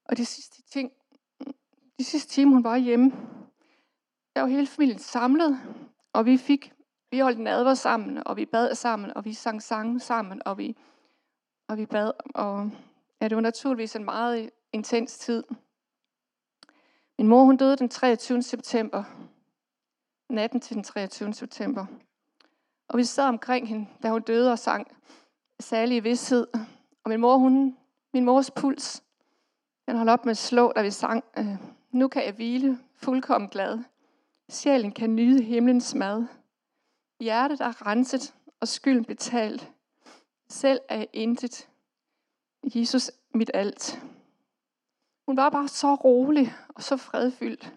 Og 0.05 0.17
de 0.17 0.25
sidste 0.25 0.61
ting, 0.61 0.91
de 1.99 2.03
sidste 2.03 2.31
time, 2.31 2.51
hun 2.51 2.63
var 2.63 2.77
hjemme, 2.77 3.11
der 4.35 4.41
var 4.41 4.47
hele 4.47 4.67
familien 4.67 4.99
samlet, 4.99 5.59
og 6.13 6.25
vi 6.25 6.37
fik, 6.37 6.73
vi 7.11 7.19
holdt 7.19 7.39
en 7.39 7.47
advar 7.47 7.73
sammen, 7.73 8.27
og 8.27 8.37
vi 8.37 8.45
bad 8.45 8.75
sammen, 8.75 9.13
og 9.13 9.25
vi 9.25 9.33
sang 9.33 9.63
sange 9.63 9.99
sammen, 9.99 10.41
og 10.45 10.57
vi, 10.57 10.77
og 11.73 11.79
vi 11.79 11.85
bad, 11.85 12.11
og 12.35 12.71
ja, 13.21 13.27
det 13.27 13.35
var 13.35 13.41
naturligvis 13.41 13.95
en 13.95 14.03
meget 14.03 14.49
intens 14.73 15.17
tid. 15.17 15.43
Min 17.17 17.27
mor, 17.27 17.43
hun 17.43 17.57
døde 17.57 17.77
den 17.77 17.89
23. 17.89 18.41
september, 18.41 19.03
natten 20.29 20.59
til 20.59 20.75
den 20.75 20.83
23. 20.83 21.33
september. 21.33 21.85
Og 22.87 22.97
vi 22.97 23.03
sad 23.03 23.27
omkring 23.27 23.67
hende, 23.67 23.87
da 24.03 24.09
hun 24.09 24.21
døde 24.21 24.51
og 24.51 24.59
sang 24.59 24.87
særlig 25.59 26.03
vidshed. 26.03 26.47
Og 27.03 27.09
min 27.09 27.19
mor, 27.19 27.37
hun, 27.37 27.77
min 28.13 28.25
mors 28.25 28.51
puls, 28.51 29.03
den 29.87 29.95
holdt 29.95 30.11
op 30.11 30.25
med 30.25 30.31
at 30.31 30.37
slå, 30.37 30.73
da 30.75 30.81
vi 30.81 30.91
sang, 30.91 31.23
øh, 31.37 31.57
nu 31.91 32.07
kan 32.07 32.25
jeg 32.25 32.33
hvile, 32.33 32.79
fuldkommen 32.95 33.49
glad. 33.49 33.79
Sjælen 34.49 34.91
kan 34.91 35.15
nyde 35.15 35.43
himlens 35.43 35.95
mad. 35.95 36.25
Hjertet 37.19 37.61
er 37.61 37.87
renset, 37.87 38.33
og 38.59 38.67
skylden 38.67 39.05
betalt. 39.05 39.73
Selv 40.53 40.79
er 40.89 40.97
jeg 40.97 41.07
intet. 41.13 41.69
Jesus 42.63 43.11
mit 43.33 43.51
alt. 43.53 44.01
Hun 45.25 45.37
var 45.37 45.49
bare 45.49 45.67
så 45.67 45.95
rolig 45.95 46.47
og 46.69 46.83
så 46.83 46.97
fredfyldt. 46.97 47.73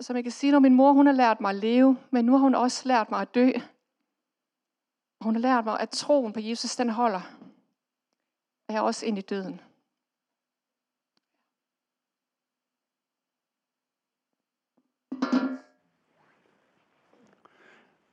Som 0.00 0.16
jeg 0.16 0.24
kan 0.24 0.32
sige, 0.32 0.52
når 0.52 0.58
min 0.58 0.74
mor 0.74 0.92
hun 0.92 1.06
har 1.06 1.12
lært 1.12 1.40
mig 1.40 1.50
at 1.50 1.56
leve, 1.56 1.98
men 2.10 2.24
nu 2.24 2.32
har 2.32 2.38
hun 2.38 2.54
også 2.54 2.88
lært 2.88 3.10
mig 3.10 3.20
at 3.20 3.34
dø. 3.34 3.50
Hun 5.20 5.34
har 5.34 5.40
lært 5.40 5.64
mig, 5.64 5.80
at 5.80 5.90
troen 5.90 6.32
på 6.32 6.40
Jesus, 6.40 6.76
den 6.76 6.90
holder. 6.90 7.20
Jeg 8.68 8.76
er 8.76 8.80
også 8.80 9.06
ind 9.06 9.18
i 9.18 9.20
døden. 9.20 9.60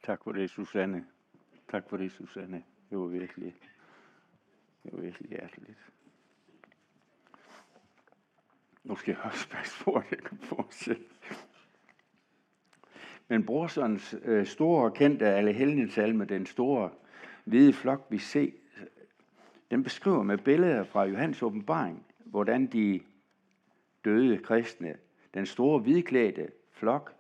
Tak 0.04 0.24
for 0.24 0.32
det, 0.32 0.50
Susanne. 0.50 1.08
Tak 1.72 1.90
for 1.90 1.98
det, 1.98 2.12
Susanne. 2.12 2.64
Det 2.90 2.98
var 2.98 3.06
virkelig, 3.06 3.56
det 4.84 4.94
var 4.94 5.02
virkelig 5.02 5.30
hjerteligt. 5.30 5.92
Nu 8.84 8.96
skal 8.96 9.12
jeg 9.12 9.22
også 9.24 9.50
passe 9.50 9.84
på, 9.84 9.92
at 9.92 10.12
jeg 10.12 10.20
kan 10.20 10.38
fortsætte. 10.38 11.04
Men 13.28 13.46
Brorsons 13.46 14.16
øh, 14.24 14.46
store 14.46 14.84
og 14.84 14.94
kendte 14.94 15.26
Allehelgensalme, 15.26 16.26
den 16.26 16.46
store 16.46 16.92
hvide 17.46 17.74
flok, 17.74 18.08
vi 18.10 18.18
ser, 18.18 18.52
den 19.72 19.84
beskriver 19.84 20.24
med 20.24 20.38
billeder 20.38 20.84
fra 20.84 21.04
Johannes 21.04 21.44
åbenbaring, 21.44 22.06
hvordan 22.26 22.68
de 22.68 23.02
døde 24.06 24.38
kristne, 24.38 24.96
den 25.34 25.46
store 25.46 25.80
hvidklædte 25.80 26.52
flok, 26.72 27.16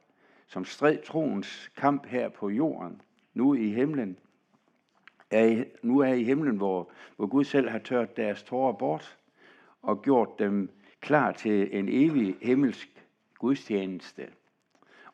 som 0.48 0.65
stred 0.65 0.98
troens 1.03 1.72
kamp 1.77 2.05
her 2.05 2.29
på 2.29 2.50
jorden, 2.50 3.01
nu 3.34 3.53
i 3.53 3.70
himlen, 3.70 4.17
er 5.31 5.45
i, 5.45 5.65
nu 5.81 6.00
er 6.00 6.13
i 6.13 6.23
himlen, 6.23 6.57
hvor, 6.57 6.91
hvor 7.15 7.27
Gud 7.27 7.43
selv 7.43 7.69
har 7.69 7.79
tørt 7.79 8.17
deres 8.17 8.43
tårer 8.43 8.73
bort 8.73 9.17
og 9.81 10.01
gjort 10.01 10.39
dem 10.39 10.69
klar 11.01 11.31
til 11.31 11.77
en 11.79 11.89
evig 11.89 12.35
himmelsk 12.41 13.05
gudstjeneste. 13.39 14.27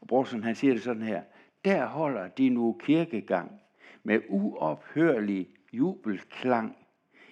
Og 0.01 0.07
Brorsen 0.07 0.43
han 0.43 0.55
siger 0.55 0.73
det 0.73 0.83
sådan 0.83 1.01
her, 1.01 1.21
der 1.65 1.85
holder 1.85 2.27
de 2.27 2.49
nu 2.49 2.77
kirkegang 2.79 3.61
med 4.03 4.21
uophørlig 4.29 5.49
jubelklang 5.73 6.77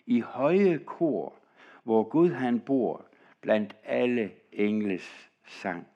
i 0.06 0.20
høje 0.20 0.78
kor, 0.78 1.34
hvor 1.84 2.04
Gud 2.04 2.30
han 2.30 2.60
bor 2.60 3.06
blandt 3.42 3.76
alle 3.84 4.32
engles 4.52 5.30
sang. 5.48 5.88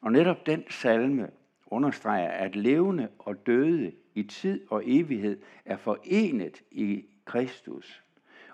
Og 0.00 0.12
netop 0.12 0.46
den 0.46 0.64
salme 0.70 1.30
understreger, 1.66 2.28
at 2.30 2.56
levende 2.56 3.08
og 3.18 3.46
døde 3.46 3.92
i 4.14 4.22
tid 4.22 4.60
og 4.70 4.82
evighed 4.86 5.38
er 5.64 5.76
forenet 5.76 6.62
i 6.70 7.04
Kristus 7.24 8.04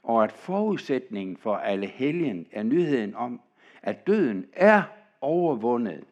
og 0.03 0.25
at 0.25 0.33
forudsætningen 0.33 1.37
for 1.37 1.57
alle 1.57 1.87
helgen 1.87 2.47
er 2.53 2.63
nyheden 2.63 3.15
om, 3.15 3.41
at 3.83 4.07
døden 4.07 4.47
er 4.53 4.83
overvundet. 5.21 6.05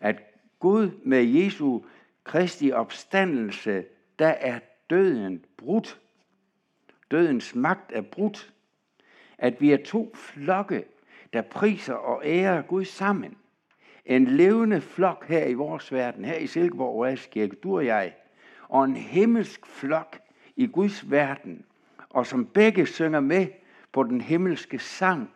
At 0.00 0.22
Gud 0.58 0.90
med 1.04 1.24
Jesu 1.24 1.80
Kristi 2.24 2.72
opstandelse, 2.72 3.84
der 4.18 4.28
er 4.28 4.58
døden 4.90 5.44
brudt. 5.56 6.00
Dødens 7.10 7.54
magt 7.54 7.92
er 7.92 8.02
brudt. 8.02 8.52
At 9.38 9.60
vi 9.60 9.72
er 9.72 9.84
to 9.84 10.12
flokke, 10.14 10.84
der 11.32 11.42
priser 11.42 11.94
og 11.94 12.22
ærer 12.24 12.62
Gud 12.62 12.84
sammen. 12.84 13.36
En 14.06 14.24
levende 14.24 14.80
flok 14.80 15.28
her 15.28 15.44
i 15.44 15.54
vores 15.54 15.92
verden, 15.92 16.24
her 16.24 16.36
i 16.36 16.46
Silkeborg 16.46 16.96
Oaskirke, 16.96 17.56
du 17.56 17.76
og 17.76 17.86
jeg, 17.86 18.14
og 18.72 18.84
en 18.84 18.96
himmelsk 18.96 19.66
flok 19.66 20.18
i 20.56 20.66
Guds 20.66 21.10
verden, 21.10 21.64
og 22.10 22.26
som 22.26 22.46
begge 22.46 22.86
synger 22.86 23.20
med 23.20 23.46
på 23.92 24.02
den 24.02 24.20
himmelske 24.20 24.78
sang, 24.78 25.30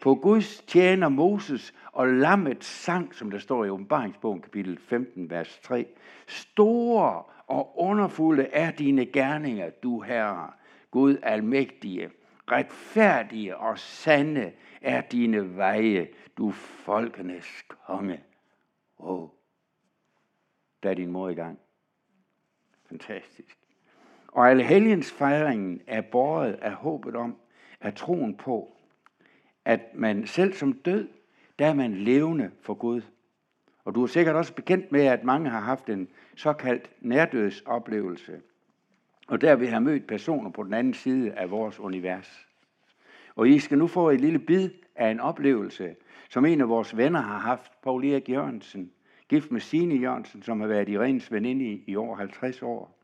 på 0.00 0.14
Guds 0.14 0.60
tjener 0.66 1.08
Moses 1.08 1.74
og 1.92 2.08
lammets 2.08 2.66
sang, 2.66 3.14
som 3.14 3.30
der 3.30 3.38
står 3.38 3.64
i 3.64 3.70
åbenbaringsbogen 3.70 4.42
kapitel 4.42 4.78
15, 4.78 5.30
vers 5.30 5.60
3. 5.62 5.86
Store 6.26 7.22
og 7.46 7.80
underfulde 7.80 8.42
er 8.42 8.70
dine 8.70 9.06
gerninger, 9.06 9.70
du 9.70 10.00
herre, 10.00 10.50
Gud 10.90 11.16
almægtige. 11.22 12.10
Retfærdige 12.50 13.56
og 13.56 13.78
sande 13.78 14.52
er 14.80 15.00
dine 15.00 15.56
veje, 15.56 16.08
du 16.38 16.50
folkenes 16.50 17.62
konge. 17.86 18.20
Åh, 18.98 19.22
oh, 19.22 19.28
der 20.82 20.90
er 20.90 20.94
din 20.94 21.10
mor 21.10 21.28
i 21.28 21.34
gang. 21.34 21.58
Fantastisk. 22.92 23.58
Og 24.28 24.50
alle 24.50 24.62
helgens 24.62 25.12
fejringen 25.12 25.80
er 25.86 26.00
båret 26.00 26.52
af 26.52 26.72
håbet 26.72 27.16
om, 27.16 27.36
at 27.80 27.94
troen 27.94 28.36
på, 28.36 28.76
at 29.64 29.80
man 29.94 30.26
selv 30.26 30.52
som 30.52 30.72
død, 30.72 31.08
der 31.58 31.66
er 31.66 31.74
man 31.74 31.94
levende 31.94 32.50
for 32.60 32.74
Gud. 32.74 33.02
Og 33.84 33.94
du 33.94 34.02
er 34.02 34.06
sikkert 34.06 34.36
også 34.36 34.54
bekendt 34.54 34.92
med, 34.92 35.06
at 35.06 35.24
mange 35.24 35.50
har 35.50 35.60
haft 35.60 35.88
en 35.88 36.08
såkaldt 36.36 36.90
nærdødsoplevelse. 37.00 38.40
Og 39.28 39.40
der 39.40 39.56
vi 39.56 39.66
har 39.66 39.80
mødt 39.80 40.06
personer 40.06 40.50
på 40.50 40.62
den 40.62 40.74
anden 40.74 40.94
side 40.94 41.32
af 41.32 41.50
vores 41.50 41.80
univers. 41.80 42.46
Og 43.36 43.48
I 43.48 43.58
skal 43.58 43.78
nu 43.78 43.86
få 43.86 44.10
et 44.10 44.20
lille 44.20 44.38
bid 44.38 44.70
af 44.96 45.10
en 45.10 45.20
oplevelse, 45.20 45.96
som 46.30 46.44
en 46.44 46.60
af 46.60 46.68
vores 46.68 46.96
venner 46.96 47.20
har 47.20 47.38
haft, 47.38 47.72
Paul 47.82 48.04
Erik 48.04 48.28
Jørgensen, 48.28 48.92
gift 49.32 49.50
med 49.50 49.60
Signe 49.60 49.94
Jørgensen, 49.94 50.42
som 50.42 50.60
har 50.60 50.66
været 50.66 50.88
i 50.88 50.98
veninde 51.30 51.64
i, 51.64 51.84
i 51.86 51.96
over 51.96 52.16
50 52.16 52.62
år. 52.62 52.98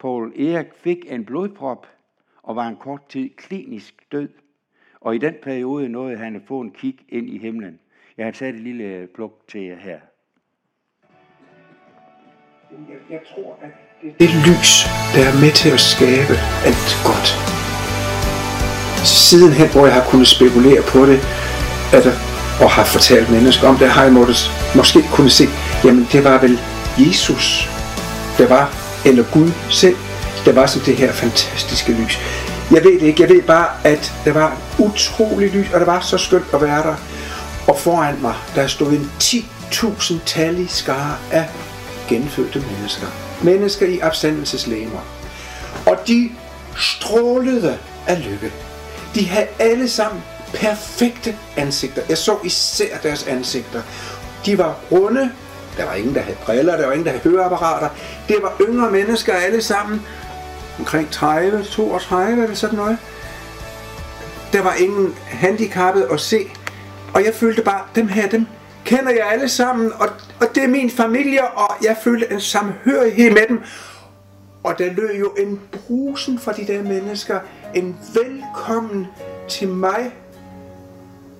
Paul 0.00 0.32
Erik 0.40 0.66
fik 0.74 0.98
en 1.08 1.24
blodprop 1.24 1.86
og 2.42 2.56
var 2.56 2.68
en 2.68 2.76
kort 2.76 3.08
tid 3.08 3.30
klinisk 3.36 3.94
død. 4.12 4.28
Og 5.00 5.14
i 5.14 5.18
den 5.18 5.34
periode 5.42 5.88
nåede 5.88 6.16
han 6.16 6.36
at 6.36 6.42
få 6.48 6.60
en 6.60 6.70
kig 6.70 6.96
ind 7.08 7.28
i 7.28 7.38
himlen. 7.38 7.78
Jeg 8.16 8.26
har 8.26 8.32
taget 8.32 8.54
et 8.54 8.60
lille 8.60 8.84
øh, 8.84 9.08
pluk 9.08 9.32
til 9.48 9.60
jer 9.60 9.76
her. 9.76 9.98
Jeg, 12.70 12.98
jeg 13.10 13.20
tror, 13.34 13.58
at 13.62 13.70
Det 14.02 14.08
er 14.08 14.18
det 14.18 14.30
lys, 14.48 14.72
der 15.14 15.22
er 15.30 15.34
med 15.44 15.52
til 15.62 15.70
at 15.78 15.82
skabe 15.94 16.34
alt 16.68 16.90
godt. 17.08 17.28
Sidenhen, 19.28 19.68
hvor 19.72 19.84
jeg 19.88 19.94
har 19.98 20.06
kunnet 20.10 20.28
spekulere 20.36 20.82
på 20.94 21.00
det, 21.10 21.18
at, 21.98 22.29
og 22.60 22.70
har 22.70 22.84
fortalt 22.84 23.30
mennesker 23.30 23.68
om 23.68 23.76
det, 23.76 23.90
har 23.90 24.02
jeg 24.02 24.12
måttet, 24.12 24.50
måske 24.74 25.02
kunne 25.12 25.30
se, 25.30 25.48
jamen 25.84 26.08
det 26.12 26.24
var 26.24 26.38
vel 26.38 26.60
Jesus, 26.98 27.68
der 28.38 28.48
var, 28.48 28.74
eller 29.04 29.24
Gud 29.32 29.50
selv, 29.70 29.96
der 30.44 30.52
var 30.52 30.66
som 30.66 30.80
det 30.80 30.96
her 30.96 31.12
fantastiske 31.12 31.92
lys. 31.92 32.18
Jeg 32.70 32.84
ved 32.84 33.00
det 33.00 33.06
ikke, 33.06 33.22
jeg 33.22 33.28
ved 33.28 33.42
bare, 33.42 33.68
at 33.84 34.12
der 34.24 34.32
var 34.32 34.56
utrolig 34.78 35.50
lys, 35.50 35.66
og 35.72 35.80
det 35.80 35.86
var 35.86 36.00
så 36.00 36.18
skønt 36.18 36.44
at 36.54 36.62
være 36.62 36.82
der. 36.82 36.94
Og 37.68 37.78
foran 37.78 38.16
mig, 38.20 38.34
der 38.54 38.66
stod 38.66 38.92
en 38.92 39.10
10.000 39.20 40.14
tallig 40.26 40.70
skare 40.70 41.16
af 41.32 41.44
genfødte 42.08 42.64
mennesker. 42.76 43.06
Mennesker 43.42 43.86
i 43.86 44.02
opstandelseslæmer. 44.02 45.00
Og 45.86 45.98
de 46.06 46.30
strålede 46.76 47.78
af 48.06 48.24
lykke. 48.24 48.52
De 49.14 49.28
havde 49.28 49.46
alle 49.58 49.88
sammen 49.88 50.22
perfekte 50.54 51.36
ansigter. 51.56 52.02
Jeg 52.08 52.18
så 52.18 52.36
især 52.44 52.98
deres 53.02 53.26
ansigter. 53.26 53.82
De 54.46 54.58
var 54.58 54.76
runde. 54.92 55.30
Der 55.76 55.84
var 55.84 55.94
ingen, 55.94 56.14
der 56.14 56.20
havde 56.20 56.36
briller. 56.44 56.76
Der 56.76 56.86
var 56.86 56.92
ingen, 56.92 57.06
der 57.06 57.12
havde 57.12 57.30
høreapparater. 57.30 57.88
Det 58.28 58.36
var 58.42 58.56
yngre 58.60 58.90
mennesker 58.90 59.34
alle 59.34 59.62
sammen. 59.62 60.06
Omkring 60.78 61.10
30, 61.10 61.64
32 61.64 62.42
eller 62.42 62.56
sådan 62.56 62.78
noget. 62.78 62.98
Der 64.52 64.62
var 64.62 64.74
ingen 64.74 65.14
handicappet 65.26 66.08
at 66.12 66.20
se. 66.20 66.50
Og 67.14 67.24
jeg 67.24 67.34
følte 67.34 67.62
bare, 67.62 67.82
dem 67.94 68.08
her, 68.08 68.28
dem 68.28 68.46
kender 68.84 69.10
jeg 69.10 69.28
alle 69.32 69.48
sammen, 69.48 69.92
og, 69.92 70.08
og 70.40 70.54
det 70.54 70.64
er 70.64 70.68
min 70.68 70.90
familie, 70.90 71.48
og 71.48 71.84
jeg 71.84 71.96
følte 72.04 72.32
en 72.32 72.40
samhørighed 72.40 73.30
med 73.30 73.42
dem. 73.48 73.62
Og 74.62 74.78
der 74.78 74.92
lød 74.92 75.14
jo 75.14 75.34
en 75.38 75.60
brusen 75.72 76.38
fra 76.38 76.52
de 76.52 76.66
der 76.66 76.82
mennesker, 76.82 77.40
en 77.74 77.96
velkommen 78.14 79.06
til 79.48 79.68
mig. 79.68 80.12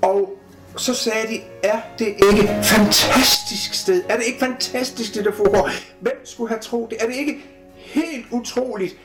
Og 0.02 0.37
så 0.76 0.95
sagde 0.95 1.28
de, 1.28 1.40
er 1.62 1.80
det 1.99 2.07
ikke 2.07 2.49
fantastisk 2.62 3.75
sted? 3.75 4.02
Er 4.09 4.16
det 4.16 4.26
ikke 4.26 4.38
fantastisk, 4.38 5.14
det 5.14 5.25
der 5.25 5.33
foregår? 5.33 5.71
Hvem 6.00 6.21
skulle 6.25 6.49
have 6.49 6.61
troet 6.61 6.90
det? 6.90 7.02
Er 7.02 7.07
det 7.07 7.14
ikke 7.14 7.38
helt 7.76 8.26
utroligt, 8.30 8.97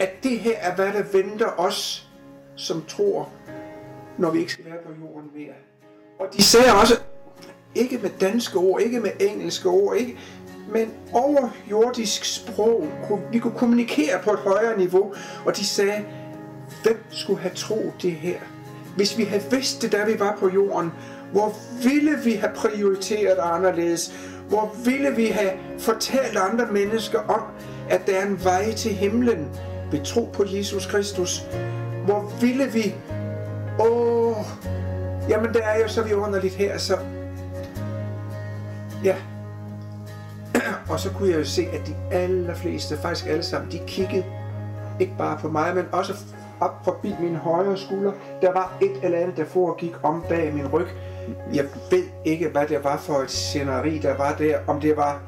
at 0.00 0.10
det 0.22 0.38
her 0.38 0.58
er, 0.58 0.74
hvad 0.74 0.92
der 0.92 1.02
venter 1.12 1.60
os, 1.60 2.08
som 2.56 2.84
tror, 2.88 3.28
når 4.18 4.30
vi 4.30 4.38
ikke 4.38 4.52
skal 4.52 4.64
være 4.64 4.78
på 4.86 4.90
jorden 5.00 5.30
mere? 5.34 5.54
Og 6.20 6.26
de 6.36 6.42
sagde 6.42 6.72
også, 6.72 6.94
ikke 7.74 7.98
med 7.98 8.10
danske 8.20 8.58
ord, 8.58 8.82
ikke 8.82 9.00
med 9.00 9.10
engelske 9.20 9.68
ord, 9.68 9.96
ikke, 9.96 10.18
men 10.72 10.92
overjordisk 11.12 12.24
sprog. 12.24 12.88
Vi 13.32 13.38
kunne 13.38 13.58
kommunikere 13.58 14.18
på 14.24 14.30
et 14.30 14.38
højere 14.38 14.78
niveau, 14.78 15.14
og 15.46 15.56
de 15.56 15.66
sagde, 15.66 16.04
hvem 16.82 17.04
skulle 17.10 17.40
have 17.40 17.54
troet 17.54 17.92
det 18.02 18.12
her? 18.12 18.40
Hvis 19.00 19.18
vi 19.18 19.24
havde 19.24 19.42
vidst 19.50 19.82
det, 19.82 19.92
da 19.92 20.04
vi 20.04 20.20
var 20.20 20.36
på 20.40 20.48
jorden, 20.48 20.92
hvor 21.32 21.54
ville 21.82 22.18
vi 22.24 22.32
have 22.32 22.52
prioriteret 22.54 23.38
anderledes? 23.42 24.12
Hvor 24.48 24.76
ville 24.84 25.16
vi 25.16 25.26
have 25.26 25.50
fortalt 25.78 26.36
andre 26.36 26.66
mennesker 26.72 27.18
om, 27.18 27.40
at 27.90 28.06
der 28.06 28.12
er 28.12 28.26
en 28.26 28.44
vej 28.44 28.72
til 28.72 28.90
himlen 28.90 29.48
ved 29.90 30.04
tro 30.04 30.30
på 30.32 30.44
Jesus 30.46 30.86
Kristus? 30.86 31.42
Hvor 32.04 32.32
ville 32.40 32.64
vi... 32.72 32.94
Åh, 33.78 34.36
jamen 35.28 35.54
der 35.54 35.62
er 35.62 35.80
jo 35.80 35.88
så 35.88 36.02
vidunderligt 36.02 36.54
her, 36.54 36.78
så... 36.78 36.98
Ja. 39.04 39.16
Og 40.90 41.00
så 41.00 41.10
kunne 41.10 41.30
jeg 41.30 41.38
jo 41.38 41.44
se, 41.44 41.66
at 41.72 41.86
de 41.86 41.94
allerfleste, 42.10 42.98
faktisk 43.02 43.26
alle 43.26 43.42
sammen, 43.42 43.72
de 43.72 43.80
kiggede 43.86 44.24
ikke 45.00 45.14
bare 45.18 45.38
på 45.38 45.48
mig, 45.48 45.74
men 45.74 45.84
også 45.92 46.14
op 46.60 46.84
forbi 46.84 47.14
min 47.20 47.36
højre 47.36 47.76
skulder. 47.76 48.12
Der 48.42 48.52
var 48.52 48.76
et 48.80 48.96
eller 49.02 49.18
andet, 49.18 49.36
der 49.36 49.44
foregik 49.44 49.94
om 50.02 50.24
bag 50.28 50.54
min 50.54 50.68
ryg. 50.68 50.86
Jeg 51.54 51.64
ved 51.90 52.04
ikke, 52.24 52.48
hvad 52.48 52.66
det 52.66 52.84
var 52.84 52.96
for 52.96 53.14
et 53.14 53.30
sceneri, 53.30 53.98
der 53.98 54.16
var 54.16 54.34
der. 54.34 54.58
Om 54.66 54.80
det 54.80 54.96
var 54.96 55.20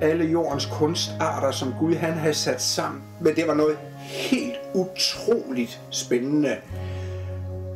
alle 0.00 0.24
jordens 0.24 0.66
kunstarter, 0.66 1.50
som 1.50 1.74
Gud 1.80 1.94
han 1.94 2.12
havde 2.12 2.34
sat 2.34 2.62
sammen. 2.62 3.02
Men 3.20 3.36
det 3.36 3.48
var 3.48 3.54
noget 3.54 3.76
helt 4.06 4.56
utroligt 4.74 5.80
spændende. 5.90 6.56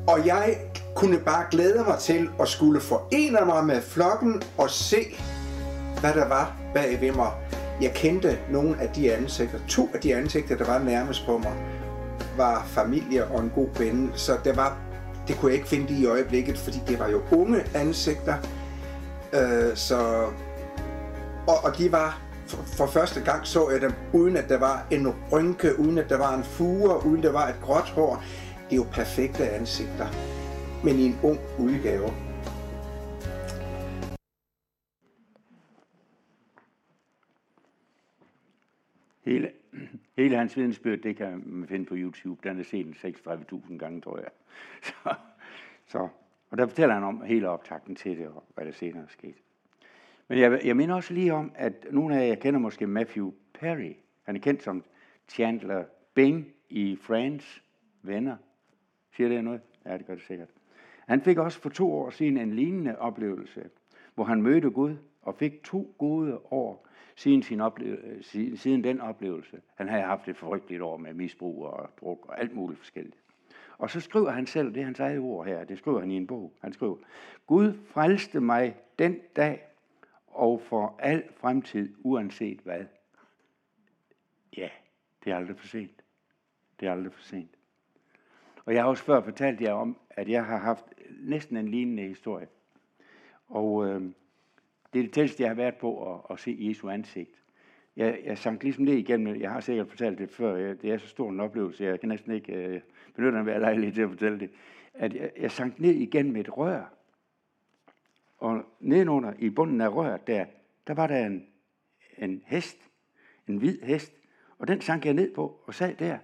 Og 0.06 0.26
jeg 0.26 0.56
kunne 0.94 1.18
bare 1.18 1.44
glæde 1.50 1.84
mig 1.86 1.98
til 1.98 2.28
at 2.40 2.48
skulle 2.48 2.80
forene 2.80 3.46
mig 3.46 3.64
med 3.64 3.82
flokken 3.82 4.42
og 4.58 4.70
se, 4.70 4.96
hvad 6.00 6.12
der 6.14 6.28
var 6.28 6.56
bag 6.74 7.00
ved 7.00 7.12
mig. 7.12 7.30
Jeg 7.82 7.92
kendte 7.94 8.38
nogle 8.50 8.76
af 8.80 8.88
de 8.88 9.12
ansigter, 9.12 9.58
to 9.68 9.88
af 9.94 10.00
de 10.00 10.14
ansigter, 10.14 10.56
der 10.56 10.64
var 10.64 10.78
nærmest 10.78 11.26
på 11.26 11.38
mig 11.38 11.52
var 12.36 12.64
familie 12.66 13.26
og 13.26 13.42
en 13.42 13.52
god 13.54 13.68
ven, 13.78 14.12
så 14.14 14.38
det 14.44 14.56
var 14.56 14.76
det 15.28 15.36
kunne 15.36 15.50
jeg 15.50 15.56
ikke 15.56 15.68
finde 15.68 15.92
i 15.92 16.06
øjeblikket, 16.06 16.58
fordi 16.58 16.78
det 16.88 16.98
var 16.98 17.08
jo 17.08 17.20
unge 17.30 17.64
ansigter. 17.74 18.34
Øh, 19.32 19.76
så, 19.76 19.98
og, 21.46 21.64
og 21.64 21.78
de 21.78 21.92
var, 21.92 22.20
for, 22.46 22.62
for 22.76 22.86
første 22.86 23.20
gang 23.20 23.46
så 23.46 23.70
jeg 23.70 23.80
dem, 23.80 23.92
uden 24.12 24.36
at 24.36 24.48
der 24.48 24.58
var 24.58 24.86
en 24.90 25.14
rynke, 25.32 25.78
uden 25.78 25.98
at 25.98 26.08
der 26.08 26.18
var 26.18 26.34
en 26.34 26.44
fure, 26.44 27.06
uden 27.06 27.16
at 27.16 27.22
der 27.22 27.32
var 27.32 27.48
et 27.48 27.56
gråt 27.62 27.88
hår. 27.88 28.24
Det 28.70 28.72
er 28.72 28.76
jo 28.76 28.86
perfekte 28.92 29.50
ansigter, 29.50 30.06
men 30.84 30.98
i 30.98 31.06
en 31.06 31.18
ung 31.22 31.38
udgave. 31.58 32.12
Hele 40.16 40.36
hans 40.36 40.56
vidensbyrd, 40.56 40.98
det 40.98 41.16
kan 41.16 41.42
man 41.46 41.68
finde 41.68 41.86
på 41.86 41.94
YouTube. 41.96 42.48
Den 42.48 42.58
er 42.58 42.62
set 42.62 42.86
36.000 42.86 43.76
gange, 43.76 44.00
tror 44.00 44.18
jeg. 44.18 44.28
Så, 44.82 45.14
så, 45.86 46.08
og 46.50 46.58
der 46.58 46.66
fortæller 46.66 46.94
han 46.94 47.04
om 47.04 47.22
hele 47.22 47.48
optakten 47.48 47.96
til 47.96 48.18
det, 48.18 48.28
og 48.28 48.44
hvad 48.54 48.64
der 48.64 48.72
senere 48.72 49.02
er 49.02 49.08
sket. 49.08 49.34
Men 50.28 50.38
jeg, 50.38 50.60
jeg 50.64 50.76
minder 50.76 50.94
også 50.94 51.14
lige 51.14 51.34
om, 51.34 51.52
at 51.54 51.86
nogle 51.90 52.20
af 52.20 52.28
jer 52.28 52.34
kender 52.34 52.60
måske 52.60 52.86
Matthew 52.86 53.32
Perry. 53.54 53.92
Han 54.22 54.36
er 54.36 54.40
kendt 54.40 54.62
som 54.62 54.84
Chandler 55.28 55.84
Bing 56.14 56.46
i 56.68 56.98
Friends 57.00 57.62
Venner. 58.02 58.36
Siger 59.16 59.28
det 59.28 59.44
noget? 59.44 59.60
Ja, 59.84 59.98
det 59.98 60.06
gør 60.06 60.14
det 60.14 60.22
sikkert. 60.22 60.48
Han 61.08 61.20
fik 61.20 61.38
også 61.38 61.60
for 61.60 61.68
to 61.68 61.92
år 61.92 62.10
siden 62.10 62.36
en 62.36 62.52
lignende 62.52 62.98
oplevelse, 62.98 63.70
hvor 64.14 64.24
han 64.24 64.42
mødte 64.42 64.70
Gud 64.70 64.96
og 65.22 65.34
fik 65.34 65.62
to 65.62 65.94
gode 65.98 66.38
år 66.50 66.85
siden, 67.16 67.42
sin 67.42 67.60
oplevelse, 67.60 68.38
øh, 68.38 68.58
siden, 68.58 68.84
den 68.84 69.00
oplevelse. 69.00 69.60
Han 69.74 69.88
havde 69.88 70.02
haft 70.02 70.28
et 70.28 70.36
forrygteligt 70.36 70.82
år 70.82 70.96
med 70.96 71.14
misbrug 71.14 71.64
og 71.64 71.90
druk 72.00 72.26
og 72.28 72.40
alt 72.40 72.54
muligt 72.54 72.78
forskelligt. 72.78 73.16
Og 73.78 73.90
så 73.90 74.00
skriver 74.00 74.30
han 74.30 74.46
selv, 74.46 74.74
det 74.74 74.80
er 74.80 74.84
hans 74.84 75.00
eget 75.00 75.18
ord 75.18 75.46
her, 75.46 75.64
det 75.64 75.78
skriver 75.78 76.00
han 76.00 76.10
i 76.10 76.16
en 76.16 76.26
bog. 76.26 76.52
Han 76.60 76.72
skriver, 76.72 76.96
Gud 77.46 77.74
frelste 77.86 78.40
mig 78.40 78.76
den 78.98 79.20
dag 79.36 79.62
og 80.26 80.60
for 80.60 80.96
al 80.98 81.22
fremtid, 81.36 81.94
uanset 81.98 82.60
hvad. 82.60 82.84
Ja, 84.56 84.68
det 85.24 85.32
er 85.32 85.36
aldrig 85.36 85.58
for 85.58 85.66
sent. 85.66 86.02
Det 86.80 86.88
er 86.88 86.92
aldrig 86.92 87.12
for 87.12 87.22
sent. 87.22 87.50
Og 88.64 88.74
jeg 88.74 88.82
har 88.82 88.88
også 88.88 89.04
før 89.04 89.20
fortalt 89.20 89.60
jer 89.60 89.72
om, 89.72 89.96
at 90.10 90.28
jeg 90.28 90.44
har 90.44 90.58
haft 90.58 90.84
næsten 91.20 91.56
en 91.56 91.68
lignende 91.68 92.02
historie. 92.02 92.48
Og 93.48 93.86
øh, 93.86 94.02
det 94.96 95.02
er 95.02 95.06
det 95.06 95.14
tætteste, 95.14 95.42
jeg 95.42 95.50
har 95.50 95.54
været 95.54 95.74
på 95.74 96.14
at, 96.14 96.20
at 96.30 96.38
se 96.40 96.56
Jesu 96.60 96.88
ansigt. 96.88 97.30
Jeg, 97.96 98.20
jeg 98.24 98.38
sank 98.38 98.62
ligesom 98.62 98.84
ned 98.84 98.94
igennem, 98.94 99.40
jeg 99.40 99.50
har 99.50 99.60
sikkert 99.60 99.88
fortalt 99.88 100.18
det 100.18 100.30
før, 100.30 100.56
jeg, 100.56 100.82
det 100.82 100.90
er 100.90 100.98
så 100.98 101.08
stor 101.08 101.30
en 101.30 101.40
oplevelse, 101.40 101.84
jeg 101.84 102.00
kan 102.00 102.08
næsten 102.08 102.32
ikke 102.32 102.52
øh, 102.52 102.80
benytte 103.14 103.38
af 103.38 103.60
lejlighed 103.60 103.94
til 103.94 104.02
at 104.02 104.08
fortælle 104.08 104.40
det, 104.40 104.50
at 104.94 105.14
jeg, 105.14 105.30
jeg 105.40 105.50
sank 105.50 105.80
ned 105.80 105.94
igennem 105.94 106.36
et 106.36 106.56
rør. 106.56 106.94
Og 108.38 108.64
nedenunder, 108.80 109.32
i 109.38 109.50
bunden 109.50 109.80
af 109.80 109.88
røret 109.88 110.26
der, 110.26 110.44
der 110.86 110.94
var 110.94 111.06
der 111.06 111.26
en, 111.26 111.46
en 112.18 112.42
hest, 112.46 112.90
en 113.48 113.56
hvid 113.56 113.82
hest, 113.82 114.12
og 114.58 114.68
den 114.68 114.80
sank 114.80 115.04
jeg 115.04 115.14
ned 115.14 115.34
på 115.34 115.60
og 115.64 115.74
sad 115.74 115.94
der. 115.94 116.18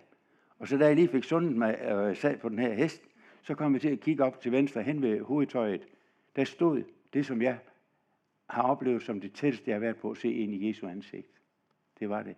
Og 0.58 0.68
så 0.68 0.76
da 0.76 0.86
jeg 0.86 0.96
lige 0.96 1.08
fik 1.08 1.24
sundet 1.24 1.56
mig 1.56 1.92
og 1.92 2.16
sad 2.16 2.38
på 2.38 2.48
den 2.48 2.58
her 2.58 2.72
hest, 2.72 3.02
så 3.42 3.54
kom 3.54 3.72
jeg 3.72 3.80
til 3.80 3.90
at 3.90 4.00
kigge 4.00 4.24
op 4.24 4.40
til 4.40 4.52
venstre 4.52 4.82
hen 4.82 5.02
ved 5.02 5.20
hovedtøjet. 5.20 5.88
Der 6.36 6.44
stod 6.44 6.82
det, 7.12 7.26
som 7.26 7.42
jeg 7.42 7.58
har 8.52 8.62
oplevet 8.62 9.02
som 9.02 9.20
det 9.20 9.32
tætteste, 9.32 9.70
jeg 9.70 9.74
har 9.74 9.80
været 9.80 9.96
på 9.96 10.10
at 10.10 10.16
se 10.16 10.32
ind 10.32 10.54
i 10.54 10.68
Jesu 10.68 10.88
ansigt. 10.88 11.40
Det 12.00 12.08
var 12.08 12.22
det. 12.22 12.36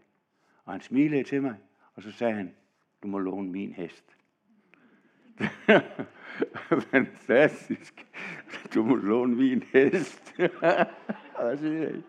Og 0.64 0.72
han 0.72 0.80
smilede 0.80 1.22
til 1.22 1.42
mig, 1.42 1.54
og 1.94 2.02
så 2.02 2.12
sagde 2.12 2.34
han, 2.34 2.54
du 3.02 3.08
må 3.08 3.18
låne 3.18 3.50
min 3.50 3.72
hest. 3.72 4.16
Fantastisk. 6.90 8.06
Du 8.74 8.82
må 8.82 8.94
låne 8.94 9.36
min 9.36 9.62
hest. 9.72 10.34
Hvad 11.40 11.56
siger 11.58 11.82
jeg? 11.82 12.02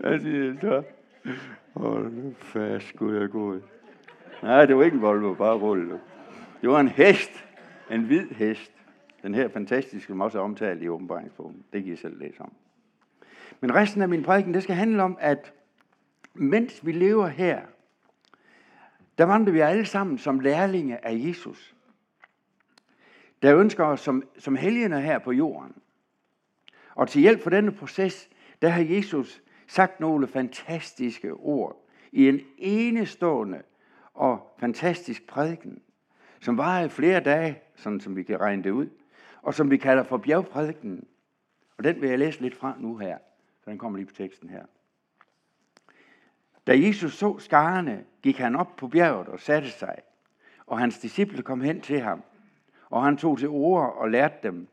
Hvad 0.00 0.20
siger 0.20 0.44
jeg 0.44 0.56
så? 0.60 0.82
Hold 1.72 2.34
fast, 2.34 2.96
Gud 2.96 3.16
er 3.16 3.26
god. 3.26 3.60
Nej, 4.42 4.66
det 4.66 4.76
var 4.76 4.84
ikke 4.84 4.94
en 4.94 5.02
Volvo, 5.02 5.34
bare 5.34 5.58
rulle. 5.58 6.00
Det 6.60 6.68
var 6.68 6.80
en 6.80 6.88
hest. 6.88 7.44
En 7.90 8.04
hvid 8.04 8.28
hest. 8.28 8.72
Den 9.22 9.34
her 9.34 9.48
fantastiske, 9.48 10.06
som 10.06 10.20
også 10.20 10.38
er 10.38 10.42
omtalt 10.42 10.82
i 10.82 10.88
åbenbaringsbogen. 10.88 11.64
Det 11.72 11.84
kan 11.84 11.92
I 11.92 11.96
selv 11.96 12.18
læse 12.18 12.40
om. 12.40 12.52
Men 13.60 13.74
resten 13.74 14.02
af 14.02 14.08
min 14.08 14.22
prædiken, 14.22 14.54
det 14.54 14.62
skal 14.62 14.74
handle 14.74 15.02
om, 15.02 15.16
at 15.20 15.52
mens 16.34 16.86
vi 16.86 16.92
lever 16.92 17.26
her, 17.26 17.60
der 19.18 19.24
vandrer 19.24 19.52
vi 19.52 19.60
alle 19.60 19.86
sammen 19.86 20.18
som 20.18 20.40
lærlinge 20.40 21.06
af 21.06 21.26
Jesus. 21.26 21.74
Der 23.42 23.56
ønsker 23.56 23.84
os 23.84 24.00
som, 24.00 24.22
som 24.38 24.56
helgener 24.56 24.98
her 24.98 25.18
på 25.18 25.32
jorden. 25.32 25.74
Og 26.94 27.08
til 27.08 27.20
hjælp 27.20 27.42
for 27.42 27.50
denne 27.50 27.72
proces, 27.72 28.28
der 28.62 28.68
har 28.68 28.82
Jesus 28.82 29.42
sagt 29.66 30.00
nogle 30.00 30.28
fantastiske 30.28 31.32
ord 31.32 31.88
i 32.12 32.28
en 32.28 32.40
enestående 32.58 33.62
og 34.14 34.54
fantastisk 34.58 35.26
prædiken, 35.26 35.82
som 36.40 36.58
varer 36.58 36.84
i 36.84 36.88
flere 36.88 37.20
dage, 37.20 37.62
sådan 37.76 38.00
som 38.00 38.16
vi 38.16 38.22
kan 38.22 38.40
regne 38.40 38.62
det 38.62 38.70
ud, 38.70 38.88
og 39.42 39.54
som 39.54 39.70
vi 39.70 39.76
kalder 39.76 40.02
for 40.02 40.16
bjergprædiken. 40.16 41.06
Og 41.78 41.84
den 41.84 42.00
vil 42.00 42.08
jeg 42.08 42.18
læse 42.18 42.40
lidt 42.40 42.56
fra 42.56 42.76
nu 42.78 42.96
her, 42.96 43.18
så 43.64 43.70
den 43.70 43.78
kommer 43.78 43.98
lige 43.98 44.06
på 44.06 44.14
teksten 44.14 44.48
her. 44.48 44.64
Da 46.66 46.78
Jesus 46.78 47.14
så 47.14 47.38
skarne, 47.38 48.04
gik 48.22 48.38
han 48.38 48.56
op 48.56 48.76
på 48.76 48.88
bjerget 48.88 49.28
og 49.28 49.40
satte 49.40 49.70
sig, 49.70 49.96
og 50.66 50.78
hans 50.78 50.98
disciple 50.98 51.42
kom 51.42 51.60
hen 51.60 51.80
til 51.80 52.00
ham, 52.00 52.22
og 52.90 53.04
han 53.04 53.16
tog 53.16 53.38
til 53.38 53.48
ord 53.48 53.96
og 53.96 54.10
lærte 54.10 54.36
dem, 54.42 54.68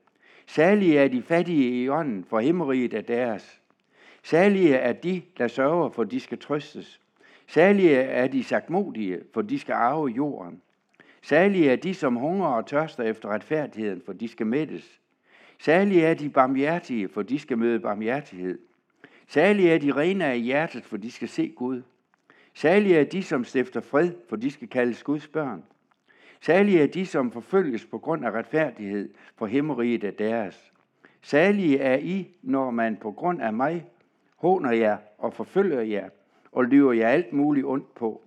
Særlige 0.47 0.99
er 0.99 1.07
de 1.07 1.21
fattige 1.21 1.83
i 1.83 1.89
ånden, 1.89 2.25
for 2.25 2.39
himmeriget 2.39 2.93
er 2.93 3.01
deres. 3.01 3.61
Særlige 4.23 4.75
er 4.75 4.93
de, 4.93 5.21
der 5.37 5.47
sørger, 5.47 5.89
for 5.89 6.03
de 6.03 6.19
skal 6.19 6.37
trøstes. 6.37 7.01
Særlige 7.47 7.95
er 7.95 8.27
de 8.27 8.43
sagtmodige, 8.43 9.19
for 9.33 9.41
de 9.41 9.59
skal 9.59 9.73
arve 9.73 10.07
jorden. 10.07 10.61
Særlige 11.21 11.71
er 11.71 11.75
de, 11.75 11.93
som 11.93 12.15
hungrer 12.15 12.47
og 12.47 12.65
tørster 12.65 13.03
efter 13.03 13.29
retfærdigheden, 13.29 14.01
for 14.05 14.13
de 14.13 14.27
skal 14.27 14.47
mættes. 14.47 14.99
Særlige 15.59 16.05
er 16.05 16.13
de 16.13 16.29
barmhjertige, 16.29 17.09
for 17.09 17.21
de 17.21 17.39
skal 17.39 17.57
møde 17.57 17.79
barmhjertighed. 17.79 18.59
Særlige 19.31 19.71
er 19.71 19.77
de 19.77 19.91
rene 19.91 20.25
af 20.25 20.39
hjertet, 20.39 20.85
for 20.85 20.97
de 20.97 21.11
skal 21.11 21.27
se 21.27 21.53
Gud. 21.55 21.81
Særlige 22.53 22.99
er 22.99 23.03
de, 23.03 23.23
som 23.23 23.43
stifter 23.43 23.81
fred, 23.81 24.11
for 24.29 24.35
de 24.35 24.51
skal 24.51 24.67
kaldes 24.67 25.03
Guds 25.03 25.27
børn. 25.27 25.63
Særlige 26.41 26.81
er 26.81 26.87
de, 26.87 27.05
som 27.05 27.31
forfølges 27.31 27.85
på 27.85 27.97
grund 27.97 28.25
af 28.25 28.31
retfærdighed, 28.31 29.09
for 29.35 29.45
himmeriget 29.45 30.03
er 30.03 30.11
deres. 30.11 30.73
Særlige 31.21 31.79
er 31.79 31.97
I, 31.97 32.35
når 32.41 32.71
man 32.71 32.97
på 32.97 33.11
grund 33.11 33.41
af 33.41 33.53
mig 33.53 33.85
håner 34.35 34.71
jer 34.71 34.97
og 35.17 35.33
forfølger 35.33 35.81
jer, 35.81 36.09
og 36.51 36.65
lyver 36.65 36.93
jer 36.93 37.07
alt 37.07 37.33
muligt 37.33 37.65
ondt 37.65 37.95
på. 37.95 38.21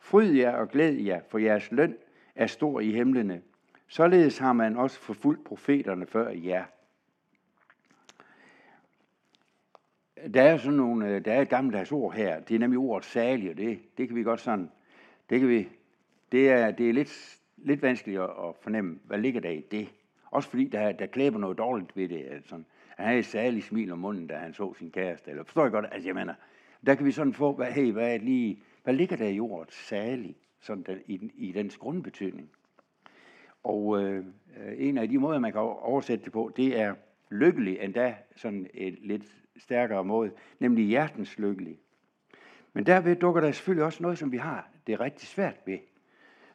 Fryd 0.00 0.32
jer 0.32 0.56
og 0.56 0.68
glæd 0.68 0.92
jer, 0.92 1.20
for 1.28 1.38
jeres 1.38 1.72
løn 1.72 1.94
er 2.34 2.46
stor 2.46 2.80
i 2.80 2.90
himlene. 2.90 3.40
Således 3.88 4.38
har 4.38 4.52
man 4.52 4.76
også 4.76 5.00
forfulgt 5.00 5.44
profeterne 5.44 6.06
før 6.06 6.30
jer. 6.30 6.64
Der 10.34 10.42
er 10.42 10.56
sådan 10.56 10.76
nogle, 10.76 11.08
øh, 11.08 11.24
der 11.24 11.32
er 11.32 11.42
et 11.42 11.48
gammeldags 11.48 11.92
ord 11.92 12.14
her. 12.14 12.40
Det 12.40 12.54
er 12.54 12.58
nemlig 12.58 12.78
ordet 12.78 13.04
salig, 13.04 13.50
og 13.50 13.56
det, 13.56 13.78
det 13.98 14.08
kan 14.08 14.16
vi 14.16 14.22
godt 14.22 14.40
sådan, 14.40 14.70
det 15.30 15.40
kan 15.40 15.48
vi, 15.48 15.68
det 16.32 16.50
er, 16.50 16.70
det 16.70 16.88
er 16.88 16.92
lidt, 16.92 17.38
lidt 17.56 17.82
vanskeligt 17.82 18.20
at, 18.20 18.30
at 18.30 18.54
fornemme, 18.60 18.98
hvad 19.04 19.18
ligger 19.18 19.40
der 19.40 19.50
i 19.50 19.64
det. 19.70 19.88
Også 20.30 20.48
fordi 20.48 20.64
der, 20.64 20.92
der 20.92 21.06
klæber 21.06 21.38
noget 21.38 21.58
dårligt 21.58 21.96
ved 21.96 22.08
det. 22.08 22.26
Altså, 22.30 22.54
han 22.88 23.06
havde 23.06 23.18
et 23.18 23.24
særligt 23.24 23.64
smil 23.64 23.92
om 23.92 23.98
munden, 23.98 24.26
da 24.26 24.34
han 24.34 24.54
så 24.54 24.74
sin 24.74 24.90
kæreste. 24.90 25.30
Eller, 25.30 25.44
forstår 25.44 25.62
jeg 25.62 25.72
godt? 25.72 25.86
Altså, 25.92 26.08
jeg 26.08 26.14
mener, 26.14 26.34
der 26.86 26.94
kan 26.94 27.06
vi 27.06 27.12
sådan 27.12 27.34
få, 27.34 27.52
hvad, 27.52 27.72
hey, 27.72 27.92
hvad, 27.92 28.14
er 28.14 28.18
lige, 28.18 28.62
hvad 28.84 28.94
ligger 28.94 29.16
der 29.16 29.28
i 29.28 29.40
ordet 29.40 29.72
salig, 29.72 30.36
sådan 30.60 30.82
der, 30.82 30.96
i, 31.06 31.30
i 31.34 31.52
dens 31.52 31.76
grundbetydning? 31.76 32.50
Og 33.62 34.02
øh, 34.02 34.24
øh, 34.64 34.72
en 34.76 34.98
af 34.98 35.08
de 35.08 35.18
måder, 35.18 35.38
man 35.38 35.52
kan 35.52 35.60
oversætte 35.60 36.24
det 36.24 36.32
på, 36.32 36.52
det 36.56 36.80
er 36.80 36.94
lykkelig, 37.30 37.78
endda 37.80 38.14
sådan 38.36 38.66
et 38.74 38.98
lidt 39.02 39.24
stærkere 39.60 40.04
måde, 40.04 40.30
nemlig 40.58 40.86
hjertens 40.86 41.38
lykkelig. 41.38 41.78
Men 42.72 42.86
derved 42.86 43.16
dukker 43.16 43.40
der 43.40 43.52
selvfølgelig 43.52 43.84
også 43.84 44.02
noget, 44.02 44.18
som 44.18 44.32
vi 44.32 44.36
har 44.36 44.70
det 44.90 44.92
er 44.92 45.00
rigtig 45.00 45.28
svært 45.28 45.56
ved. 45.66 45.78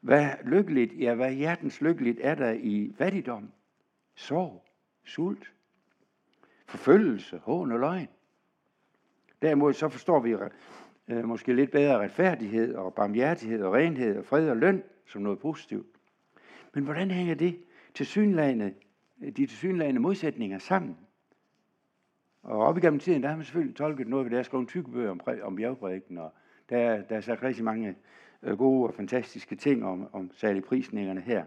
Hvad 0.01 0.29
lykkeligt, 0.43 0.99
ja, 0.99 1.13
hvad 1.13 1.33
hjertens 1.33 1.81
lykkeligt 1.81 2.19
er 2.21 2.35
der 2.35 2.51
i 2.51 2.93
fattigdom, 2.97 3.51
sorg, 4.15 4.65
sult, 5.03 5.53
forfølgelse, 6.65 7.37
hån 7.37 7.71
og 7.71 7.79
løgn. 7.79 8.07
Derimod 9.41 9.73
så 9.73 9.89
forstår 9.89 10.19
vi 10.19 10.35
øh, 11.07 11.25
måske 11.25 11.53
lidt 11.53 11.71
bedre 11.71 11.97
retfærdighed 11.97 12.75
og 12.75 12.93
barmhjertighed 12.93 13.63
og 13.63 13.73
renhed 13.73 14.17
og 14.17 14.25
fred 14.25 14.49
og 14.49 14.57
løn 14.57 14.83
som 15.05 15.21
noget 15.21 15.39
positivt. 15.39 15.87
Men 16.73 16.83
hvordan 16.83 17.11
hænger 17.11 17.35
det 17.35 17.59
til 17.93 18.05
synlagene, 18.05 18.73
de 19.21 19.31
tilsyneladende 19.31 20.01
modsætninger 20.01 20.59
sammen? 20.59 20.97
Og 22.45 22.59
op 22.59 22.77
igennem 22.77 22.99
tiden, 22.99 23.23
der 23.23 23.29
har 23.29 23.35
man 23.35 23.45
selvfølgelig 23.45 23.75
tolket 23.75 24.07
noget 24.07 24.25
ved 24.25 24.31
det. 24.31 24.37
Jeg 24.37 24.45
skrevet 24.45 24.67
tykke 24.67 24.91
bøger 24.91 25.11
om, 25.11 25.21
om 25.43 25.55
bjergprædiken, 25.55 26.17
og 26.17 26.33
der, 26.69 27.01
der 27.01 27.15
er 27.15 27.21
sagt 27.21 27.43
rigtig 27.43 27.63
mange 27.63 27.95
øh, 28.43 28.57
gode 28.57 28.87
og 28.87 28.93
fantastiske 28.93 29.55
ting 29.55 29.85
om, 29.85 30.07
om 30.13 30.31
særlig 30.33 30.63
prisningerne 30.63 31.21
her. 31.21 31.45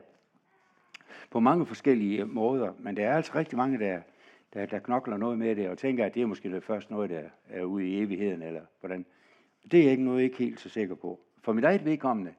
På 1.30 1.40
mange 1.40 1.66
forskellige 1.66 2.20
øh, 2.20 2.28
måder, 2.28 2.72
men 2.78 2.96
der 2.96 3.08
er 3.08 3.16
altså 3.16 3.32
rigtig 3.34 3.56
mange, 3.56 3.78
der, 3.78 4.00
der, 4.54 4.66
der 4.66 4.78
knokler 4.78 5.16
noget 5.16 5.38
med 5.38 5.56
det, 5.56 5.68
og 5.68 5.78
tænker, 5.78 6.06
at 6.06 6.14
det 6.14 6.22
er 6.22 6.26
måske 6.26 6.50
det 6.50 6.64
første 6.64 6.92
noget, 6.92 7.10
der 7.10 7.22
er 7.48 7.62
ude 7.62 7.86
i 7.86 8.02
evigheden, 8.02 8.42
eller 8.42 8.62
hvordan. 8.80 9.06
Det 9.70 9.80
er 9.80 9.82
jeg 9.82 9.92
ikke 9.92 10.04
noget, 10.04 10.18
jeg 10.18 10.24
ikke 10.24 10.38
helt 10.38 10.60
så 10.60 10.68
sikker 10.68 10.94
på. 10.94 11.20
For 11.42 11.52
mit 11.52 11.64
eget 11.64 11.84
vedkommende, 11.84 12.32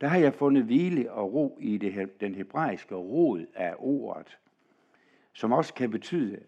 der 0.00 0.06
har 0.06 0.18
jeg 0.18 0.34
fundet 0.34 0.64
hvile 0.64 1.12
og 1.12 1.34
ro 1.34 1.58
i 1.60 1.76
det, 1.78 2.20
den 2.20 2.34
hebraiske 2.34 2.94
rod 2.94 3.46
af 3.54 3.74
ordet, 3.78 4.38
som 5.32 5.52
også 5.52 5.74
kan 5.74 5.90
betyde 5.90 6.40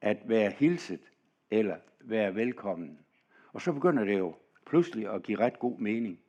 at 0.00 0.18
være 0.24 0.50
hilset 0.50 1.12
eller 1.50 1.76
være 2.00 2.34
velkommen. 2.34 2.98
Og 3.52 3.62
så 3.62 3.72
begynder 3.72 4.04
det 4.04 4.18
jo 4.18 4.34
pludselig 4.66 5.08
at 5.14 5.22
give 5.22 5.38
ret 5.38 5.58
god 5.58 5.78
mening. 5.78 6.20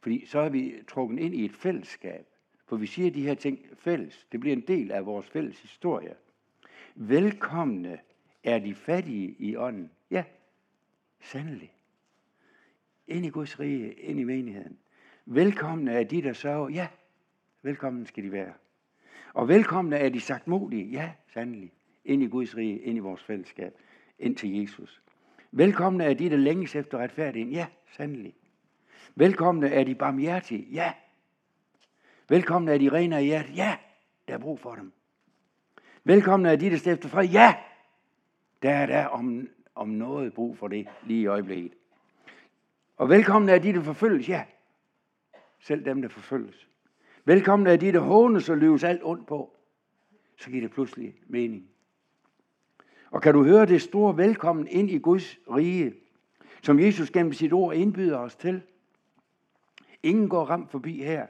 Fordi 0.00 0.26
så 0.26 0.38
er 0.38 0.48
vi 0.48 0.74
trukket 0.88 1.18
ind 1.18 1.34
i 1.34 1.44
et 1.44 1.52
fællesskab. 1.52 2.26
For 2.66 2.76
vi 2.76 2.86
siger 2.86 3.10
de 3.10 3.22
her 3.22 3.34
ting 3.34 3.58
fælles. 3.78 4.26
Det 4.32 4.40
bliver 4.40 4.56
en 4.56 4.64
del 4.68 4.92
af 4.92 5.06
vores 5.06 5.26
fælles 5.26 5.62
historie. 5.62 6.14
Velkomne 6.94 7.98
er 8.44 8.58
de 8.58 8.74
fattige 8.74 9.36
i 9.38 9.56
ånden. 9.56 9.90
Ja, 10.10 10.24
sandelig. 11.20 11.72
Ind 13.06 13.26
i 13.26 13.28
Guds 13.28 13.60
rige, 13.60 13.92
ind 13.92 14.20
i 14.20 14.24
menigheden. 14.24 14.78
Velkomne 15.26 15.92
er 15.92 16.04
de, 16.04 16.22
der 16.22 16.32
sørger. 16.32 16.68
Ja, 16.68 16.88
velkommen 17.62 18.06
skal 18.06 18.24
de 18.24 18.32
være. 18.32 18.52
Og 19.34 19.48
velkomne 19.48 19.96
er 19.96 20.08
de 20.08 20.20
sagt 20.20 20.46
modige. 20.46 20.84
Ja, 20.84 21.12
sandelig. 21.28 21.72
Ind 22.06 22.22
i 22.22 22.26
Guds 22.26 22.56
rige, 22.56 22.78
ind 22.78 22.96
i 22.96 23.00
vores 23.00 23.22
fællesskab, 23.22 23.74
ind 24.18 24.36
til 24.36 24.60
Jesus. 24.60 25.02
Velkomne 25.52 26.04
er 26.04 26.14
de, 26.14 26.30
der 26.30 26.36
længes 26.36 26.76
efter 26.76 26.98
retfærdigheden. 26.98 27.54
Ja, 27.54 27.66
sandelig. 27.90 28.34
Velkomne 29.14 29.68
er 29.68 29.84
de 29.84 29.94
barmhjertige. 29.94 30.68
Ja. 30.72 30.92
Velkomne 32.28 32.72
er 32.72 32.78
de 32.78 32.92
rene 32.92 33.16
af 33.16 33.24
hjertet. 33.24 33.56
Ja, 33.56 33.76
der 34.28 34.34
er 34.34 34.38
brug 34.38 34.60
for 34.60 34.74
dem. 34.74 34.92
Velkomne 36.04 36.50
er 36.50 36.56
de, 36.56 36.70
der 36.70 36.76
stifter 36.76 37.08
fred. 37.08 37.28
Ja, 37.28 37.54
der 38.62 38.70
er 38.70 38.86
der 38.86 39.06
om, 39.06 39.48
om 39.74 39.88
noget 39.88 40.34
brug 40.34 40.58
for 40.58 40.68
det 40.68 40.88
lige 41.06 41.20
i 41.20 41.26
øjeblikket. 41.26 41.72
Og 42.96 43.08
velkomne 43.08 43.52
er 43.52 43.58
de, 43.58 43.72
der 43.72 43.82
forfølges. 43.82 44.28
Ja, 44.28 44.44
selv 45.60 45.84
dem, 45.84 46.02
der 46.02 46.08
forfølges. 46.08 46.68
Velkomne 47.24 47.70
er 47.70 47.76
de, 47.76 47.92
der 47.92 48.00
hånes 48.00 48.48
og 48.48 48.56
løves 48.56 48.84
alt 48.84 49.00
ondt 49.04 49.26
på. 49.26 49.56
Så 50.36 50.50
giver 50.50 50.62
det 50.62 50.70
pludselig 50.70 51.14
mening. 51.26 51.70
Og 53.16 53.22
kan 53.22 53.34
du 53.34 53.44
høre 53.44 53.66
det 53.66 53.82
store 53.82 54.16
velkommen 54.16 54.68
ind 54.70 54.90
i 54.90 54.98
Guds 54.98 55.38
rige, 55.50 55.94
som 56.62 56.80
Jesus 56.80 57.10
gennem 57.10 57.32
sit 57.32 57.52
ord 57.52 57.74
indbyder 57.74 58.18
os 58.18 58.36
til? 58.36 58.62
Ingen 60.02 60.28
går 60.28 60.44
ramt 60.44 60.70
forbi 60.70 61.02
her. 61.02 61.26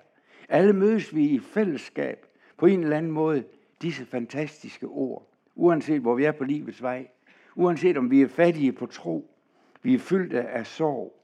Alle 0.48 0.72
mødes 0.72 1.14
vi 1.14 1.24
i 1.24 1.38
fællesskab 1.38 2.26
på 2.56 2.66
en 2.66 2.82
eller 2.82 2.96
anden 2.96 3.12
måde 3.12 3.44
disse 3.82 4.06
fantastiske 4.06 4.86
ord. 4.86 5.30
Uanset 5.54 6.00
hvor 6.00 6.14
vi 6.14 6.24
er 6.24 6.32
på 6.32 6.44
livets 6.44 6.82
vej. 6.82 7.06
Uanset 7.54 7.96
om 7.96 8.10
vi 8.10 8.22
er 8.22 8.28
fattige 8.28 8.72
på 8.72 8.86
tro. 8.86 9.30
Vi 9.82 9.94
er 9.94 9.98
fyldte 9.98 10.42
af 10.42 10.66
sorg. 10.66 11.22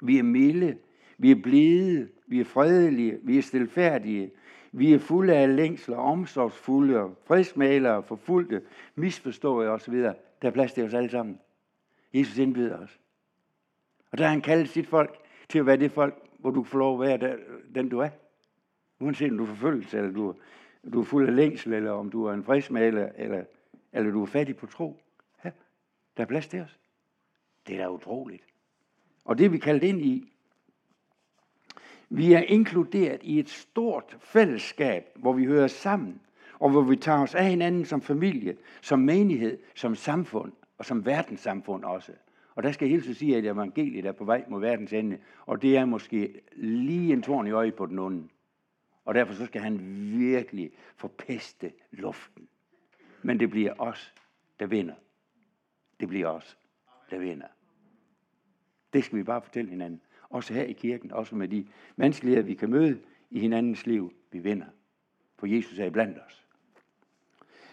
Vi 0.00 0.18
er 0.18 0.22
milde. 0.22 0.76
Vi 1.18 1.30
er 1.30 1.42
blide. 1.42 2.08
Vi 2.26 2.40
er 2.40 2.44
fredelige. 2.44 3.18
Vi 3.22 3.38
er 3.38 3.42
stilfærdige. 3.42 4.30
Vi 4.72 4.92
er 4.92 4.98
fulde 4.98 5.36
af 5.36 5.56
længsler, 5.56 5.96
omsorgsfulde, 5.96 7.14
fredsmalere, 7.24 8.02
forfulgte, 8.02 8.62
misforståede 8.94 9.70
osv. 9.70 9.94
Der 9.94 10.14
er 10.42 10.50
plads 10.50 10.72
til 10.72 10.84
os 10.84 10.94
alle 10.94 11.10
sammen. 11.10 11.40
Jesus 12.14 12.38
indbyder 12.38 12.78
os. 12.78 13.00
Og 14.10 14.18
der 14.18 14.24
har 14.24 14.30
han 14.30 14.40
kaldet 14.40 14.68
sit 14.68 14.86
folk 14.86 15.18
til 15.48 15.58
at 15.58 15.66
være 15.66 15.76
det 15.76 15.92
folk, 15.92 16.22
hvor 16.38 16.50
du 16.50 16.62
får 16.64 16.78
lov 16.78 17.02
at 17.02 17.08
være 17.08 17.18
der, 17.18 17.36
den 17.74 17.88
du 17.88 17.98
er. 17.98 18.08
Uanset 19.00 19.30
om 19.30 19.36
du 19.36 19.44
er 19.44 19.48
forfølgelse, 19.48 19.98
eller 19.98 20.10
du, 20.10 20.34
du 20.92 21.00
er 21.00 21.04
fuld 21.04 21.28
af 21.28 21.36
længsel, 21.36 21.72
eller 21.72 21.90
om 21.90 22.10
du 22.10 22.24
er 22.24 22.32
en 22.32 22.44
fredsmaler, 22.44 23.08
eller, 23.16 23.44
eller 23.92 24.10
du 24.10 24.22
er 24.22 24.26
fattig 24.26 24.56
på 24.56 24.66
tro. 24.66 25.00
Ja, 25.44 25.50
der 26.16 26.22
er 26.22 26.26
plads 26.26 26.48
til 26.48 26.60
os. 26.60 26.78
Det 27.66 27.74
er 27.74 27.78
da 27.78 27.90
utroligt. 27.90 28.44
Og 29.24 29.38
det 29.38 29.46
er 29.46 29.50
vi 29.50 29.58
kaldt 29.58 29.82
ind 29.82 30.00
i, 30.00 30.31
vi 32.14 32.32
er 32.32 32.40
inkluderet 32.40 33.20
i 33.22 33.38
et 33.38 33.48
stort 33.48 34.16
fællesskab, 34.20 35.04
hvor 35.14 35.32
vi 35.32 35.44
hører 35.44 35.66
sammen, 35.66 36.20
og 36.58 36.70
hvor 36.70 36.82
vi 36.82 36.96
tager 36.96 37.22
os 37.22 37.34
af 37.34 37.44
hinanden 37.44 37.84
som 37.84 38.02
familie, 38.02 38.56
som 38.80 38.98
menighed, 38.98 39.58
som 39.74 39.94
samfund 39.94 40.52
og 40.78 40.84
som 40.84 41.06
verdenssamfund 41.06 41.84
også. 41.84 42.12
Og 42.54 42.62
der 42.62 42.72
skal 42.72 42.86
jeg 42.86 42.90
hilse 42.90 43.14
sige, 43.14 43.36
at 43.36 43.44
evangeliet 43.44 44.06
er 44.06 44.12
på 44.12 44.24
vej 44.24 44.44
mod 44.48 44.60
verdens 44.60 44.92
ende, 44.92 45.18
og 45.46 45.62
det 45.62 45.76
er 45.76 45.84
måske 45.84 46.40
lige 46.56 47.12
en 47.12 47.22
torn 47.22 47.46
i 47.46 47.50
øjet 47.50 47.74
på 47.74 47.86
den 47.86 47.98
onde. 47.98 48.28
Og 49.04 49.14
derfor 49.14 49.34
så 49.34 49.46
skal 49.46 49.60
han 49.60 49.78
virkelig 50.18 50.70
forpeste 50.96 51.72
luften. 51.90 52.48
Men 53.22 53.40
det 53.40 53.50
bliver 53.50 53.74
os, 53.78 54.14
der 54.60 54.66
vinder. 54.66 54.94
Det 56.00 56.08
bliver 56.08 56.28
os, 56.28 56.58
der 57.10 57.18
vinder. 57.18 57.46
Det 58.92 59.04
skal 59.04 59.18
vi 59.18 59.22
bare 59.22 59.42
fortælle 59.42 59.70
hinanden. 59.70 60.00
Også 60.32 60.54
her 60.54 60.62
i 60.62 60.72
kirken, 60.72 61.12
også 61.12 61.34
med 61.34 61.48
de 61.48 61.66
vanskeligheder, 61.96 62.42
vi 62.42 62.54
kan 62.54 62.70
møde 62.70 62.98
i 63.30 63.40
hinandens 63.40 63.86
liv, 63.86 64.12
vi 64.30 64.38
vinder. 64.38 64.66
For 65.38 65.46
Jesus 65.46 65.78
er 65.78 65.84
iblandt 65.84 66.18
os. 66.26 66.46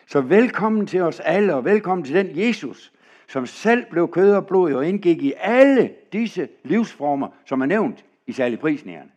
Så 0.07 0.21
velkommen 0.21 0.87
til 0.87 1.01
os 1.01 1.19
alle, 1.19 1.55
og 1.55 1.65
velkommen 1.65 2.05
til 2.05 2.15
den 2.15 2.37
Jesus, 2.37 2.93
som 3.27 3.45
selv 3.45 3.85
blev 3.89 4.11
kød 4.11 4.33
og 4.33 4.47
blod 4.47 4.73
og 4.73 4.87
indgik 4.87 5.23
i 5.23 5.33
alle 5.37 5.95
disse 6.13 6.49
livsformer, 6.63 7.27
som 7.45 7.61
er 7.61 7.65
nævnt 7.65 8.05
i 8.27 8.31
særlig 8.31 8.59
prisningerne. 8.59 9.11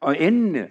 Og 0.00 0.20
endene, 0.20 0.70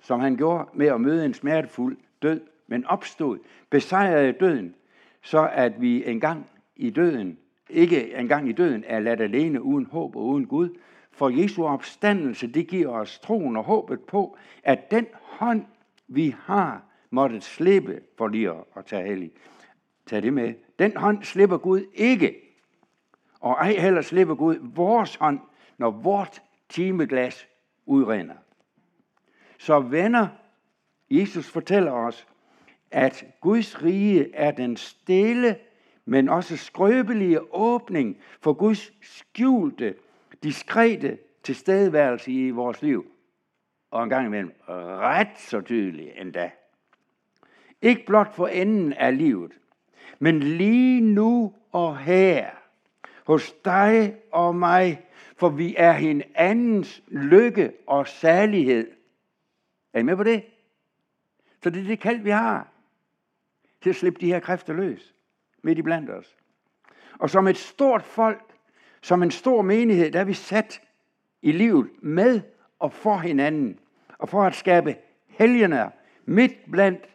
som 0.00 0.20
han 0.20 0.36
gjorde 0.36 0.68
med 0.74 0.86
at 0.86 1.00
møde 1.00 1.24
en 1.24 1.34
smertefuld 1.34 1.96
død, 2.22 2.40
men 2.66 2.86
opstod, 2.86 3.38
besejrede 3.70 4.32
døden, 4.32 4.74
så 5.22 5.50
at 5.52 5.80
vi 5.80 6.06
engang 6.06 6.50
i 6.76 6.90
døden, 6.90 7.38
ikke 7.70 8.14
engang 8.14 8.48
i 8.48 8.52
døden, 8.52 8.84
er 8.86 9.00
ladt 9.00 9.20
alene 9.20 9.62
uden 9.62 9.86
håb 9.86 10.16
og 10.16 10.24
uden 10.26 10.46
Gud. 10.46 10.68
For 11.12 11.28
Jesu 11.28 11.64
opstandelse, 11.64 12.46
det 12.46 12.68
giver 12.68 12.88
os 12.88 13.18
troen 13.18 13.56
og 13.56 13.64
håbet 13.64 14.00
på, 14.00 14.36
at 14.62 14.90
den 14.90 15.06
hånd, 15.22 15.64
vi 16.08 16.34
har 16.38 16.84
måttet 17.10 17.44
slippe, 17.44 18.00
for 18.18 18.28
lige 18.28 18.50
at 18.76 18.84
tage 18.86 19.06
hellig, 19.06 19.30
tage 20.06 20.22
det 20.22 20.32
med, 20.32 20.54
den 20.78 20.96
hånd 20.96 21.22
slipper 21.22 21.58
Gud 21.58 21.84
ikke. 21.94 22.34
Og 23.40 23.52
ej 23.52 23.72
heller 23.72 24.02
slipper 24.02 24.34
Gud 24.34 24.56
vores 24.62 25.16
hånd, 25.16 25.40
når 25.78 25.90
vort 25.90 26.42
timeglas 26.68 27.48
udrender. 27.86 28.34
Så 29.58 29.80
venner, 29.80 30.28
Jesus 31.10 31.50
fortæller 31.50 31.92
os, 31.92 32.26
at 32.90 33.24
Guds 33.40 33.82
rige 33.82 34.34
er 34.34 34.50
den 34.50 34.76
stille, 34.76 35.56
men 36.04 36.28
også 36.28 36.56
skrøbelige 36.56 37.54
åbning 37.54 38.18
for 38.40 38.52
Guds 38.52 38.92
skjulte, 39.00 39.94
diskrete 40.42 41.18
tilstedeværelse 41.42 42.32
i 42.32 42.50
vores 42.50 42.82
liv. 42.82 43.06
Og 43.90 44.04
en 44.04 44.08
gang 44.08 44.26
imellem 44.26 44.52
ret 44.68 45.38
så 45.38 45.60
tydelig 45.60 46.12
endda. 46.16 46.50
Ikke 47.82 48.06
blot 48.06 48.34
for 48.34 48.46
enden 48.46 48.92
af 48.92 49.18
livet, 49.18 49.52
men 50.18 50.40
lige 50.40 51.00
nu 51.00 51.54
og 51.72 51.98
her, 51.98 52.50
hos 53.26 53.52
dig 53.64 54.16
og 54.32 54.54
mig, 54.56 55.06
for 55.36 55.48
vi 55.48 55.74
er 55.78 55.92
hinandens 55.92 57.02
lykke 57.06 57.72
og 57.86 58.08
særlighed. 58.08 58.90
Er 59.92 60.00
I 60.00 60.02
med 60.02 60.16
på 60.16 60.24
det? 60.24 60.44
Så 61.62 61.70
det 61.70 61.82
er 61.82 61.86
det 61.86 62.00
kald, 62.00 62.20
vi 62.20 62.30
har 62.30 62.68
til 63.80 63.90
at 63.90 63.96
slippe 63.96 64.20
de 64.20 64.26
her 64.26 64.40
kræfter 64.40 64.72
løs 64.72 65.11
midt 65.62 65.78
i 65.78 65.82
blandt 65.82 66.10
os. 66.10 66.36
Og 67.18 67.30
som 67.30 67.46
et 67.46 67.56
stort 67.56 68.02
folk, 68.02 68.42
som 69.00 69.22
en 69.22 69.30
stor 69.30 69.62
menighed, 69.62 70.10
der 70.10 70.20
er 70.20 70.24
vi 70.24 70.34
sat 70.34 70.80
i 71.42 71.52
livet 71.52 71.90
med 72.02 72.40
og 72.78 72.92
for 72.92 73.16
hinanden, 73.16 73.78
og 74.18 74.28
for 74.28 74.42
at 74.42 74.54
skabe 74.54 74.96
helgener 75.28 75.90
midt 76.24 76.70
blandt 76.70 77.08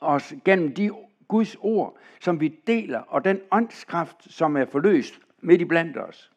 os 0.00 0.34
gennem 0.44 0.74
de 0.74 0.90
Guds 1.28 1.56
ord, 1.60 1.96
som 2.20 2.40
vi 2.40 2.48
deler, 2.66 2.98
og 2.98 3.24
den 3.24 3.40
åndskraft, 3.50 4.32
som 4.32 4.56
er 4.56 4.64
forløst 4.64 5.20
midt 5.40 5.60
i 5.60 5.64
blandt 5.64 5.96
os. 5.96 6.32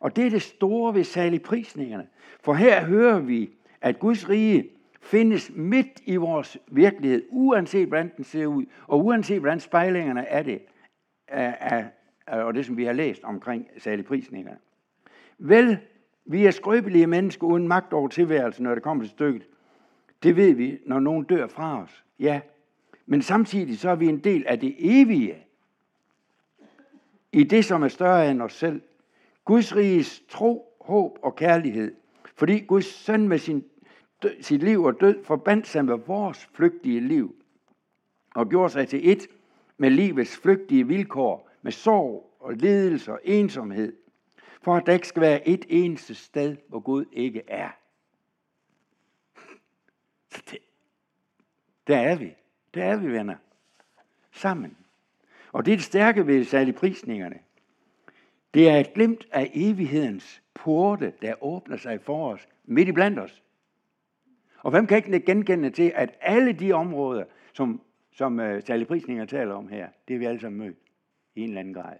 Og 0.00 0.16
det 0.16 0.26
er 0.26 0.30
det 0.30 0.42
store 0.42 0.94
ved 0.94 1.04
salige 1.04 1.40
prisningerne. 1.40 2.06
For 2.40 2.54
her 2.54 2.84
hører 2.84 3.18
vi, 3.18 3.50
at 3.80 3.98
Guds 3.98 4.28
rige 4.28 4.70
findes 5.02 5.50
midt 5.54 6.00
i 6.04 6.16
vores 6.16 6.58
virkelighed, 6.66 7.22
uanset 7.30 7.88
hvordan 7.88 8.12
den 8.16 8.24
ser 8.24 8.46
ud, 8.46 8.64
og 8.86 9.04
uanset 9.04 9.40
hvordan 9.40 9.60
spejlingerne 9.60 10.26
er 10.26 10.42
det, 10.42 10.62
af, 11.28 11.56
af, 12.26 12.44
og 12.44 12.54
det 12.54 12.66
som 12.66 12.76
vi 12.76 12.84
har 12.84 12.92
læst 12.92 13.24
omkring 13.24 13.68
saligprisningerne. 13.78 14.58
Vel, 15.38 15.78
vi 16.24 16.46
er 16.46 16.50
skrøbelige 16.50 17.06
mennesker 17.06 17.46
uden 17.46 17.68
magt 17.68 17.92
over 17.92 18.08
tilværelsen, 18.08 18.62
når 18.64 18.74
det 18.74 18.82
kommer 18.82 19.04
til 19.04 19.10
stykket. 19.10 19.46
Det 20.22 20.36
ved 20.36 20.52
vi, 20.52 20.78
når 20.86 21.00
nogen 21.00 21.24
dør 21.24 21.46
fra 21.46 21.82
os. 21.82 22.04
Ja, 22.18 22.40
men 23.06 23.22
samtidig 23.22 23.78
så 23.78 23.90
er 23.90 23.94
vi 23.94 24.06
en 24.06 24.18
del 24.18 24.44
af 24.46 24.60
det 24.60 24.74
evige. 24.78 25.36
I 27.32 27.44
det, 27.44 27.64
som 27.64 27.82
er 27.82 27.88
større 27.88 28.30
end 28.30 28.42
os 28.42 28.52
selv. 28.52 28.82
Guds 29.44 29.76
riges 29.76 30.22
tro, 30.28 30.76
håb 30.80 31.18
og 31.22 31.36
kærlighed. 31.36 31.94
Fordi 32.34 32.58
Guds 32.58 32.86
søn 32.86 33.28
med 33.28 33.38
sin 33.38 33.64
sit 34.40 34.62
liv 34.62 34.82
og 34.82 35.00
død 35.00 35.24
forbandt 35.24 35.66
sig 35.66 35.84
med 35.84 35.98
vores 36.06 36.48
flygtige 36.54 37.00
liv 37.00 37.36
og 38.34 38.48
gjorde 38.48 38.70
sig 38.70 38.88
til 38.88 39.10
et 39.10 39.28
med 39.76 39.90
livets 39.90 40.36
flygtige 40.36 40.86
vilkår, 40.86 41.50
med 41.62 41.72
sorg 41.72 42.36
og 42.40 42.52
ledelse 42.52 43.12
og 43.12 43.20
ensomhed, 43.24 43.96
for 44.62 44.76
at 44.76 44.86
der 44.86 44.92
ikke 44.92 45.08
skal 45.08 45.22
være 45.22 45.48
et 45.48 45.64
eneste 45.68 46.14
sted, 46.14 46.56
hvor 46.68 46.80
Gud 46.80 47.04
ikke 47.12 47.42
er. 47.48 47.70
Det, 50.50 50.58
der 51.86 51.96
er 51.96 52.16
vi. 52.16 52.34
Der 52.74 52.84
er 52.84 52.96
vi, 52.96 53.12
venner. 53.12 53.36
Sammen. 54.32 54.76
Og 55.52 55.66
det 55.66 55.72
er 55.72 55.76
det 55.76 55.84
stærke 55.84 56.26
ved 56.26 56.44
særligt 56.44 56.76
prisningerne. 56.76 57.38
Det 58.54 58.68
er 58.68 58.76
et 58.76 58.94
glimt 58.94 59.28
af 59.32 59.50
evighedens 59.54 60.42
porte, 60.54 61.12
der 61.22 61.44
åbner 61.44 61.76
sig 61.76 62.00
for 62.00 62.32
os, 62.32 62.48
midt 62.64 62.88
i 62.88 62.92
blandt 62.92 63.18
os. 63.18 63.42
Og 64.62 64.70
hvem 64.70 64.86
kan 64.86 64.96
ikke 64.96 65.20
genkende 65.20 65.70
til, 65.70 65.92
at 65.94 66.14
alle 66.20 66.52
de 66.52 66.72
områder, 66.72 67.24
som, 67.52 67.80
som 68.12 68.38
uh, 68.38 68.62
Sally 68.64 68.84
Prisninger 68.84 69.24
taler 69.24 69.54
om 69.54 69.68
her, 69.68 69.88
det 70.08 70.14
er 70.14 70.18
vi 70.18 70.24
alle 70.24 70.40
sammen 70.40 70.60
mødt 70.60 70.76
i 71.34 71.40
en 71.40 71.48
eller 71.48 71.60
anden 71.60 71.74
grad. 71.74 71.96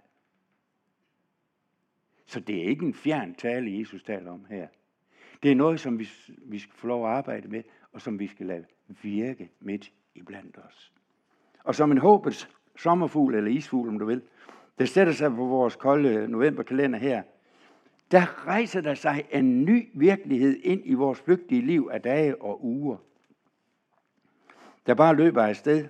Så 2.25 2.39
det 2.39 2.57
er 2.57 2.63
ikke 2.63 2.85
en 2.85 2.93
fjern 2.93 3.35
tale, 3.35 3.79
Jesus 3.79 4.03
taler 4.03 4.31
om 4.31 4.45
her. 4.49 4.67
Det 5.43 5.51
er 5.51 5.55
noget, 5.55 5.79
som 5.79 5.99
vi, 5.99 6.09
vi 6.37 6.59
skal 6.59 6.73
få 6.75 6.87
lov 6.87 7.05
at 7.05 7.11
arbejde 7.11 7.47
med, 7.47 7.63
og 7.93 8.01
som 8.01 8.19
vi 8.19 8.27
skal 8.27 8.45
lade 8.45 8.65
virke 9.01 9.49
midt 9.59 9.91
i 10.15 10.21
blandt 10.21 10.59
os. 10.67 10.93
Og 11.63 11.75
som 11.75 11.91
en 11.91 11.97
håbets 11.97 12.49
sommerfugl, 12.77 13.35
eller 13.35 13.51
isfugl, 13.51 13.89
om 13.89 13.99
du 13.99 14.05
vil, 14.05 14.21
der 14.79 14.85
sætter 14.85 15.13
sig 15.13 15.29
på 15.29 15.45
vores 15.45 15.75
kolde 15.75 16.27
novemberkalender 16.27 16.99
her, 16.99 17.23
der 18.13 18.47
rejser 18.47 18.81
der 18.81 18.93
sig 18.93 19.25
en 19.31 19.65
ny 19.65 19.89
virkelighed 19.93 20.59
ind 20.63 20.81
i 20.85 20.93
vores 20.93 21.19
flygtige 21.21 21.61
liv 21.61 21.89
af 21.91 22.01
dage 22.01 22.41
og 22.41 22.65
uger. 22.65 22.97
Der 24.85 24.93
bare 24.93 25.15
løber 25.15 25.43
afsted 25.43 25.87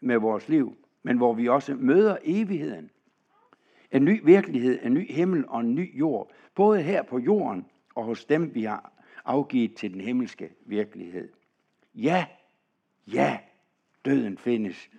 med 0.00 0.16
vores 0.16 0.48
liv, 0.48 0.76
men 1.02 1.16
hvor 1.16 1.34
vi 1.34 1.48
også 1.48 1.74
møder 1.74 2.16
evigheden. 2.22 2.90
En 3.92 4.04
ny 4.04 4.20
virkelighed, 4.24 4.78
en 4.82 4.94
ny 4.94 5.12
himmel 5.12 5.44
og 5.48 5.60
en 5.60 5.74
ny 5.74 5.98
jord, 5.98 6.30
både 6.54 6.82
her 6.82 7.02
på 7.02 7.18
jorden 7.18 7.66
og 7.94 8.04
hos 8.04 8.24
dem, 8.24 8.54
vi 8.54 8.62
har 8.64 8.92
afgivet 9.24 9.74
til 9.74 9.92
den 9.92 10.00
himmelske 10.00 10.50
virkelighed. 10.66 11.28
Ja, 11.94 12.26
ja, 13.12 13.38
døden 14.04 14.38
findes. 14.38 14.90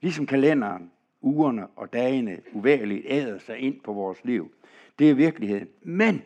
Ligesom 0.00 0.26
kalenderen, 0.26 0.92
ugerne 1.20 1.66
og 1.66 1.92
dagene 1.92 2.40
uværligt 2.52 3.02
æder 3.06 3.38
sig 3.38 3.58
ind 3.58 3.80
på 3.80 3.92
vores 3.92 4.24
liv. 4.24 4.52
Det 4.98 5.10
er 5.10 5.14
virkeligheden. 5.14 5.68
Men 5.82 6.22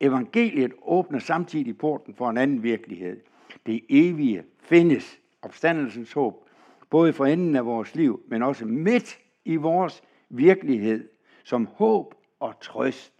evangeliet 0.00 0.72
åbner 0.82 1.18
samtidig 1.18 1.78
porten 1.78 2.14
for 2.14 2.30
en 2.30 2.38
anden 2.38 2.62
virkelighed. 2.62 3.20
Det 3.66 3.84
evige 3.88 4.42
findes, 4.60 5.18
opstandelsens 5.42 6.12
håb, 6.12 6.48
både 6.90 7.12
for 7.12 7.26
enden 7.26 7.56
af 7.56 7.66
vores 7.66 7.94
liv, 7.94 8.22
men 8.28 8.42
også 8.42 8.64
midt 8.64 9.18
i 9.44 9.56
vores 9.56 10.02
virkelighed, 10.28 11.08
som 11.44 11.66
håb 11.66 12.14
og 12.40 12.60
trøst 12.60 13.12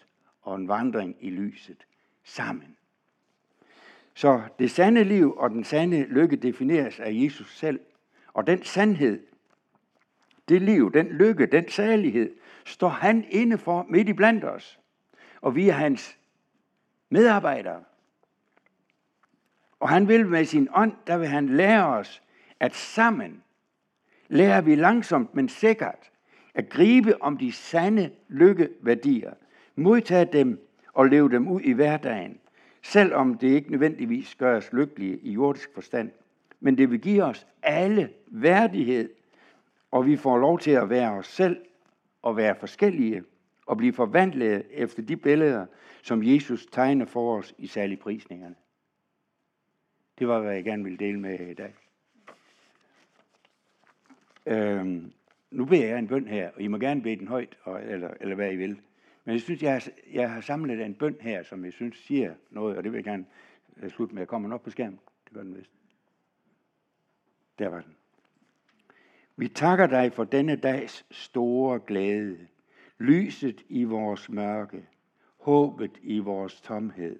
og 0.42 0.56
en 0.56 0.68
vandring 0.68 1.16
i 1.20 1.30
lyset 1.30 1.86
sammen. 2.24 2.76
Så 4.14 4.42
det 4.58 4.70
sande 4.70 5.04
liv 5.04 5.36
og 5.36 5.50
den 5.50 5.64
sande 5.64 6.02
lykke 6.02 6.36
defineres 6.36 7.00
af 7.00 7.10
Jesus 7.12 7.56
selv. 7.56 7.80
Og 8.32 8.46
den 8.46 8.62
sandhed, 8.62 9.20
det 10.48 10.62
liv, 10.62 10.92
den 10.92 11.06
lykke, 11.06 11.46
den 11.46 11.68
salighed, 11.68 12.30
står 12.64 12.88
han 12.88 13.24
inde 13.30 13.58
for 13.58 13.86
midt 13.88 14.08
i 14.08 14.12
blandt 14.12 14.44
os 14.44 14.77
og 15.40 15.56
vi 15.56 15.68
er 15.68 15.72
hans 15.72 16.18
medarbejdere. 17.10 17.82
Og 19.80 19.88
han 19.88 20.08
vil 20.08 20.26
med 20.26 20.44
sin 20.44 20.68
ånd, 20.74 20.92
der 21.06 21.18
vil 21.18 21.28
han 21.28 21.48
lære 21.48 21.86
os, 21.86 22.22
at 22.60 22.74
sammen 22.74 23.42
lærer 24.28 24.60
vi 24.60 24.74
langsomt, 24.74 25.34
men 25.34 25.48
sikkert, 25.48 26.10
at 26.54 26.68
gribe 26.68 27.22
om 27.22 27.36
de 27.36 27.52
sande 27.52 28.10
lykkeværdier, 28.28 29.32
modtage 29.76 30.24
dem 30.32 30.68
og 30.92 31.06
leve 31.06 31.30
dem 31.30 31.48
ud 31.48 31.60
i 31.60 31.72
hverdagen, 31.72 32.38
selvom 32.82 33.38
det 33.38 33.48
ikke 33.48 33.70
nødvendigvis 33.70 34.34
gør 34.34 34.56
os 34.56 34.72
lykkelige 34.72 35.18
i 35.18 35.32
jordisk 35.32 35.70
forstand. 35.74 36.10
Men 36.60 36.78
det 36.78 36.90
vil 36.90 37.00
give 37.00 37.24
os 37.24 37.46
alle 37.62 38.10
værdighed, 38.26 39.10
og 39.90 40.06
vi 40.06 40.16
får 40.16 40.38
lov 40.38 40.58
til 40.58 40.70
at 40.70 40.90
være 40.90 41.10
os 41.10 41.26
selv 41.26 41.56
og 42.22 42.36
være 42.36 42.54
forskellige 42.60 43.24
og 43.68 43.76
blive 43.76 43.92
forvandlet 43.92 44.66
efter 44.70 45.02
de 45.02 45.16
billeder, 45.16 45.66
som 46.02 46.22
Jesus 46.22 46.66
tegner 46.66 47.04
for 47.04 47.38
os 47.38 47.54
i 47.58 47.66
særlige 47.66 47.98
prisningerne. 47.98 48.54
Det 50.18 50.28
var, 50.28 50.40
hvad 50.40 50.54
jeg 50.54 50.64
gerne 50.64 50.84
ville 50.84 50.98
dele 50.98 51.20
med 51.20 51.30
jer 51.40 51.50
i 51.50 51.54
dag. 51.54 51.74
Øhm, 54.46 55.12
nu 55.50 55.64
beder 55.64 55.86
jeg 55.86 55.98
en 55.98 56.08
bøn 56.08 56.28
her, 56.28 56.50
og 56.50 56.60
I 56.60 56.66
må 56.66 56.78
gerne 56.78 57.02
bede 57.02 57.16
den 57.16 57.28
højt, 57.28 57.58
og, 57.62 57.82
eller, 57.82 58.14
eller 58.20 58.34
hvad 58.34 58.52
I 58.52 58.56
vil. 58.56 58.80
Men 59.24 59.32
jeg 59.32 59.40
synes, 59.40 59.62
jeg 59.62 59.72
har, 59.72 59.88
jeg 60.12 60.30
har 60.30 60.40
samlet 60.40 60.80
en 60.80 60.94
bøn 60.94 61.16
her, 61.20 61.42
som 61.42 61.64
jeg 61.64 61.72
synes 61.72 61.96
siger 61.96 62.34
noget, 62.50 62.76
og 62.76 62.84
det 62.84 62.92
vil 62.92 62.98
jeg 62.98 63.04
gerne 63.04 63.26
øh, 63.76 63.90
slutte 63.90 64.14
med. 64.14 64.20
Jeg 64.20 64.28
kommer 64.28 64.54
op 64.54 64.62
på 64.62 64.70
skærmen. 64.70 65.00
Det 65.24 65.32
gør 65.32 65.42
den 65.42 65.56
vist. 65.56 65.70
Der 67.58 67.68
var 67.68 67.80
den. 67.80 67.96
Vi 69.36 69.48
takker 69.48 69.86
dig 69.86 70.12
for 70.12 70.24
denne 70.24 70.56
dags 70.56 71.06
store 71.10 71.80
glæde, 71.86 72.48
lyset 72.98 73.64
i 73.68 73.84
vores 73.84 74.28
mørke, 74.28 74.86
håbet 75.40 75.98
i 76.02 76.18
vores 76.18 76.60
tomhed. 76.60 77.18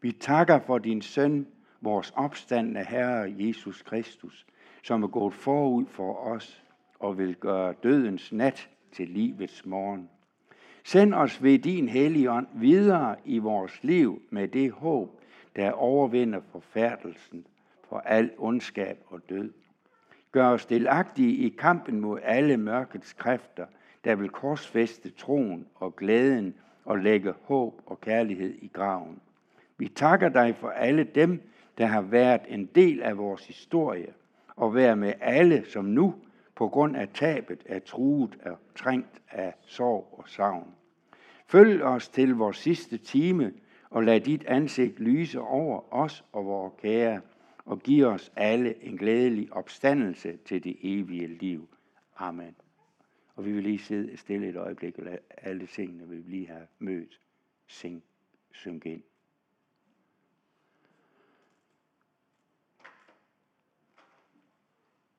Vi 0.00 0.12
takker 0.12 0.58
for 0.58 0.78
din 0.78 1.02
søn, 1.02 1.46
vores 1.80 2.12
opstandende 2.16 2.84
Herre 2.84 3.34
Jesus 3.38 3.82
Kristus, 3.82 4.46
som 4.82 5.02
er 5.02 5.08
gået 5.08 5.34
forud 5.34 5.86
for 5.86 6.14
os 6.14 6.64
og 6.98 7.18
vil 7.18 7.34
gøre 7.34 7.74
dødens 7.82 8.32
nat 8.32 8.70
til 8.92 9.08
livets 9.08 9.66
morgen. 9.66 10.10
Send 10.84 11.14
os 11.14 11.42
ved 11.42 11.58
din 11.58 11.88
hellige 11.88 12.30
ånd 12.30 12.46
videre 12.54 13.16
i 13.24 13.38
vores 13.38 13.84
liv 13.84 14.22
med 14.30 14.48
det 14.48 14.72
håb, 14.72 15.20
der 15.56 15.72
overvinder 15.72 16.40
forfærdelsen 16.52 17.46
for 17.88 17.98
al 17.98 18.30
ondskab 18.38 18.98
og 19.06 19.20
død. 19.28 19.52
Gør 20.32 20.48
os 20.48 20.66
delagtige 20.66 21.36
i 21.36 21.48
kampen 21.48 22.00
mod 22.00 22.20
alle 22.22 22.56
mørkets 22.56 23.12
kræfter, 23.12 23.66
der 24.04 24.14
vil 24.14 24.28
korsfeste 24.28 25.10
troen 25.10 25.66
og 25.74 25.96
glæden 25.96 26.54
og 26.84 26.98
lægge 26.98 27.34
håb 27.42 27.82
og 27.86 28.00
kærlighed 28.00 28.54
i 28.62 28.70
graven. 28.72 29.20
Vi 29.78 29.88
takker 29.88 30.28
dig 30.28 30.56
for 30.56 30.68
alle 30.68 31.04
dem, 31.04 31.42
der 31.78 31.86
har 31.86 32.00
været 32.00 32.40
en 32.48 32.66
del 32.66 33.02
af 33.02 33.18
vores 33.18 33.46
historie, 33.46 34.12
og 34.56 34.74
være 34.74 34.96
med 34.96 35.12
alle, 35.20 35.64
som 35.64 35.84
nu 35.84 36.14
på 36.54 36.68
grund 36.68 36.96
af 36.96 37.08
tabet 37.14 37.62
er 37.66 37.78
truet 37.78 38.38
og 38.46 38.58
trængt 38.74 39.22
af 39.30 39.54
sorg 39.60 40.14
og 40.18 40.28
savn. 40.28 40.74
Følg 41.46 41.82
os 41.82 42.08
til 42.08 42.34
vores 42.34 42.56
sidste 42.56 42.98
time, 42.98 43.52
og 43.90 44.02
lad 44.02 44.20
dit 44.20 44.44
ansigt 44.44 45.00
lyse 45.00 45.40
over 45.40 45.94
os 45.94 46.24
og 46.32 46.46
vores 46.46 46.72
kære, 46.82 47.20
og 47.64 47.78
giv 47.78 48.06
os 48.06 48.32
alle 48.36 48.84
en 48.84 48.96
glædelig 48.96 49.52
opstandelse 49.52 50.36
til 50.36 50.64
det 50.64 50.76
evige 50.82 51.26
liv. 51.26 51.68
Amen. 52.16 52.54
Og 53.40 53.46
vi 53.46 53.52
vil 53.52 53.62
lige 53.62 53.78
sidde 53.78 54.16
stille 54.16 54.48
et 54.48 54.56
øjeblik 54.56 54.98
og 54.98 55.04
lade 55.04 55.18
alle 55.36 55.66
tingene, 55.66 56.08
vi 56.08 56.16
vil 56.16 56.24
lige 56.24 56.46
have 56.46 56.66
mødt, 56.78 57.20
sing, 57.66 58.02
synge 58.52 58.90
ind. 58.92 59.02